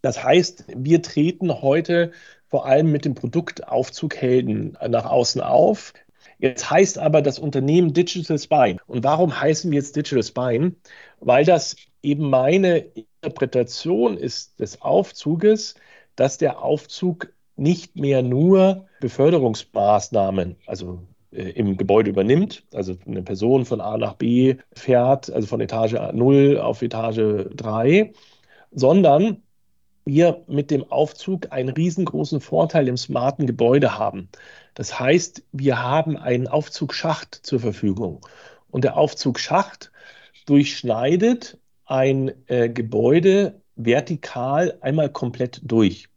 Das 0.00 0.24
heißt, 0.24 0.64
wir 0.74 1.02
treten 1.02 1.60
heute 1.60 2.12
vor 2.48 2.64
allem 2.64 2.92
mit 2.92 3.04
dem 3.04 3.14
Produkt 3.14 3.68
Aufzughelden 3.68 4.78
nach 4.88 5.04
außen 5.04 5.42
auf. 5.42 5.92
Jetzt 6.38 6.70
heißt 6.70 6.98
aber 6.98 7.20
das 7.20 7.38
Unternehmen 7.38 7.92
Digital 7.92 8.38
Spine. 8.38 8.78
Und 8.86 9.04
warum 9.04 9.38
heißen 9.38 9.70
wir 9.70 9.78
jetzt 9.78 9.96
Digital 9.96 10.22
Spine? 10.22 10.74
Weil 11.20 11.44
das 11.44 11.76
eben 12.02 12.30
meine 12.30 12.86
Interpretation 13.20 14.16
ist 14.16 14.60
des 14.60 14.80
Aufzuges, 14.80 15.74
dass 16.14 16.38
der 16.38 16.62
Aufzug 16.62 17.28
nicht 17.56 17.96
mehr 17.96 18.22
nur 18.22 18.86
Beförderungsmaßnahmen, 19.00 20.56
also 20.66 21.02
äh, 21.32 21.50
im 21.50 21.76
Gebäude 21.76 22.10
übernimmt, 22.10 22.64
also 22.72 22.96
eine 23.06 23.22
Person 23.22 23.64
von 23.64 23.80
A 23.80 23.96
nach 23.98 24.14
B 24.14 24.56
fährt, 24.74 25.30
also 25.30 25.46
von 25.46 25.60
Etage 25.60 25.94
0 26.12 26.58
auf 26.58 26.82
Etage 26.82 27.46
3, 27.54 28.12
sondern 28.72 29.42
wir 30.04 30.44
mit 30.46 30.70
dem 30.70 30.90
Aufzug 30.90 31.52
einen 31.52 31.68
riesengroßen 31.68 32.40
Vorteil 32.40 32.86
im 32.88 32.96
smarten 32.96 33.46
Gebäude 33.46 33.98
haben. 33.98 34.28
Das 34.74 35.00
heißt, 35.00 35.42
wir 35.52 35.82
haben 35.82 36.16
einen 36.16 36.46
Aufzugsschacht 36.46 37.34
zur 37.34 37.60
Verfügung. 37.60 38.24
Und 38.70 38.84
der 38.84 38.96
Aufzugsschacht 38.96 39.90
durchschneidet 40.46 41.58
ein 41.86 42.32
äh, 42.46 42.68
Gebäude 42.68 43.60
vertikal 43.74 44.78
einmal 44.80 45.10
komplett 45.10 45.60
durch. 45.64 46.08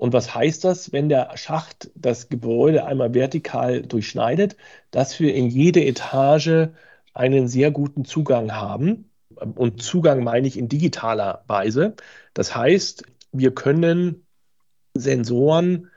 Und 0.00 0.14
was 0.14 0.34
heißt 0.34 0.64
das, 0.64 0.92
wenn 0.92 1.10
der 1.10 1.36
Schacht 1.36 1.90
das 1.94 2.30
Gebäude 2.30 2.86
einmal 2.86 3.12
vertikal 3.12 3.82
durchschneidet, 3.82 4.56
dass 4.90 5.20
wir 5.20 5.34
in 5.34 5.48
jede 5.48 5.84
Etage 5.84 6.70
einen 7.12 7.48
sehr 7.48 7.70
guten 7.70 8.06
Zugang 8.06 8.52
haben. 8.52 9.10
Und 9.56 9.82
Zugang 9.82 10.24
meine 10.24 10.46
ich 10.46 10.56
in 10.56 10.70
digitaler 10.70 11.44
Weise. 11.48 11.96
Das 12.32 12.56
heißt, 12.56 13.04
wir 13.32 13.54
können 13.54 14.24
Sensoren 14.94 15.90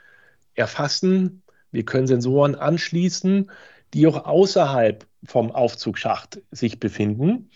erfassen, 0.53 1.41
wir 1.71 1.85
können 1.85 2.07
Sensoren 2.07 2.55
anschließen, 2.55 3.49
die 3.93 4.05
auch 4.07 4.25
außerhalb 4.25 5.07
vom 5.23 5.49
Aufzugsschacht 5.49 6.41
sich 6.51 6.77
befinden. 6.77 7.51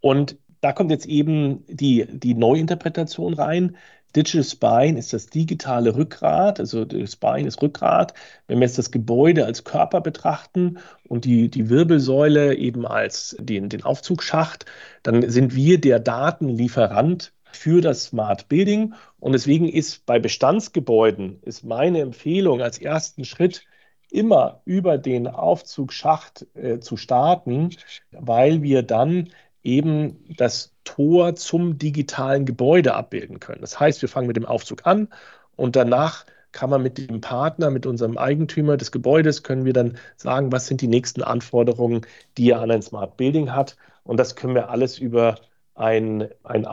Und 0.00 0.38
da 0.62 0.72
kommt 0.72 0.92
jetzt 0.92 1.06
eben 1.06 1.62
die, 1.66 2.06
die 2.08 2.34
Neuinterpretation 2.34 3.34
rein. 3.34 3.76
Digital 4.16 4.44
Spine 4.44 4.98
ist 4.98 5.12
das 5.12 5.26
digitale 5.26 5.94
Rückgrat, 5.94 6.58
also 6.58 6.84
das 6.84 7.12
Spine 7.12 7.46
ist 7.46 7.62
Rückgrat. 7.62 8.14
Wenn 8.48 8.58
wir 8.58 8.66
jetzt 8.66 8.78
das 8.78 8.90
Gebäude 8.90 9.46
als 9.46 9.64
Körper 9.64 10.00
betrachten 10.00 10.78
und 11.08 11.24
die, 11.24 11.48
die 11.48 11.68
Wirbelsäule 11.70 12.56
eben 12.56 12.86
als 12.86 13.36
den, 13.38 13.68
den 13.68 13.84
Aufzugsschacht, 13.84 14.66
dann 15.02 15.28
sind 15.30 15.54
wir 15.54 15.80
der 15.80 16.00
Datenlieferant 16.00 17.32
für 17.52 17.80
das 17.80 18.04
Smart 18.04 18.48
Building. 18.48 18.94
Und 19.18 19.32
deswegen 19.32 19.68
ist 19.68 20.06
bei 20.06 20.18
Bestandsgebäuden 20.18 21.40
ist 21.42 21.64
meine 21.64 22.00
Empfehlung 22.00 22.62
als 22.62 22.78
ersten 22.78 23.24
Schritt 23.24 23.64
immer 24.10 24.60
über 24.64 24.98
den 24.98 25.28
Aufzugsschacht 25.28 26.46
äh, 26.54 26.80
zu 26.80 26.96
starten, 26.96 27.70
weil 28.10 28.62
wir 28.62 28.82
dann 28.82 29.30
eben 29.62 30.24
das 30.36 30.72
Tor 30.84 31.36
zum 31.36 31.78
digitalen 31.78 32.46
Gebäude 32.46 32.94
abbilden 32.94 33.40
können. 33.40 33.60
Das 33.60 33.78
heißt, 33.78 34.02
wir 34.02 34.08
fangen 34.08 34.26
mit 34.26 34.36
dem 34.36 34.46
Aufzug 34.46 34.86
an 34.86 35.08
und 35.56 35.76
danach 35.76 36.24
kann 36.52 36.70
man 36.70 36.82
mit 36.82 36.98
dem 36.98 37.20
Partner, 37.20 37.70
mit 37.70 37.86
unserem 37.86 38.18
Eigentümer 38.18 38.76
des 38.76 38.90
Gebäudes, 38.90 39.42
können 39.42 39.64
wir 39.64 39.72
dann 39.72 39.96
sagen, 40.16 40.50
was 40.50 40.66
sind 40.66 40.80
die 40.80 40.88
nächsten 40.88 41.22
Anforderungen, 41.22 42.02
die 42.36 42.50
er 42.50 42.60
an 42.60 42.70
ein 42.70 42.82
Smart 42.82 43.16
Building 43.16 43.52
hat. 43.52 43.76
Und 44.02 44.16
das 44.16 44.34
können 44.34 44.54
wir 44.54 44.70
alles 44.70 44.98
über 44.98 45.36
einen, 45.74 46.28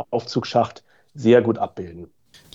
Aufzugsschacht 0.10 0.84
sehr 1.13 1.41
gut 1.41 1.58
abbilden. 1.58 2.08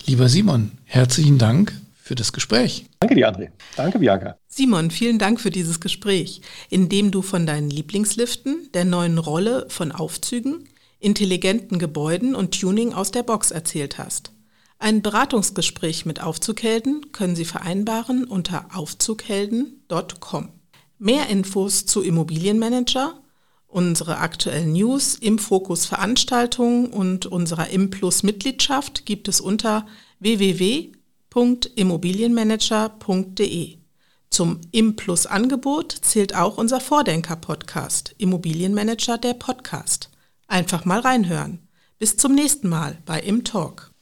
Lieber 0.07 0.29
Simon, 0.29 0.73
herzlichen 0.85 1.39
Dank 1.39 1.73
für 2.03 2.17
das 2.17 2.33
Gespräch. 2.33 2.87
Danke 2.99 3.15
dir, 3.15 3.33
André. 3.33 3.51
Danke, 3.77 4.01
Bianca. 4.01 4.37
Simon, 4.49 4.91
vielen 4.91 5.19
Dank 5.19 5.41
für 5.41 5.51
dieses 5.51 5.81
Gespräch, 5.81 6.43
in 6.69 6.89
dem 6.89 7.13
du 7.13 7.23
von 7.23 7.47
deinen 7.47 7.71
Lieblingsliften, 7.71 8.71
der 8.75 8.85
neuen 8.85 9.19
Rolle 9.19 9.67
von 9.69 9.93
Aufzügen, 9.93 10.69
intelligenten 10.99 11.79
Gebäuden 11.79 12.35
und 12.35 12.61
Tuning 12.61 12.93
aus 12.93 13.13
der 13.13 13.23
Box 13.23 13.53
erzählt 13.53 13.99
hast. 13.99 14.33
Ein 14.79 15.01
Beratungsgespräch 15.01 16.05
mit 16.05 16.21
Aufzughelden 16.21 17.13
können 17.13 17.37
Sie 17.37 17.45
vereinbaren 17.45 18.25
unter 18.25 18.67
aufzughelden.com. 18.75 20.49
Mehr 20.99 21.29
Infos 21.29 21.87
zu 21.87 22.03
Immobilienmanager 22.03 23.23
Unsere 23.73 24.19
aktuellen 24.19 24.73
News 24.75 25.15
im 25.15 25.39
Fokus 25.39 25.87
Veranstaltungen 25.87 26.89
und 26.89 27.25
unserer 27.25 27.71
Implus 27.71 28.23
Mitgliedschaft 28.23 29.07
gibt 29.07 29.29
es 29.29 29.41
unter 29.41 29.87
www.immobilienmanager.de. 31.35 33.79
Zum 34.31 34.61
Implus-Angebot 34.71 35.93
zählt 35.93 36.35
auch 36.35 36.57
unser 36.57 36.81
Vordenker-Podcast, 36.81 38.15
Immobilienmanager 38.19 39.19
der 39.19 39.35
Podcast. 39.35 40.11
Einfach 40.47 40.87
mal 40.87 41.01
reinhören. 41.01 41.67
Bis 41.99 42.17
zum 42.17 42.35
nächsten 42.35 42.69
Mal 42.69 42.99
bei 43.05 43.21
Im 43.21 43.45
Talk. 43.45 43.93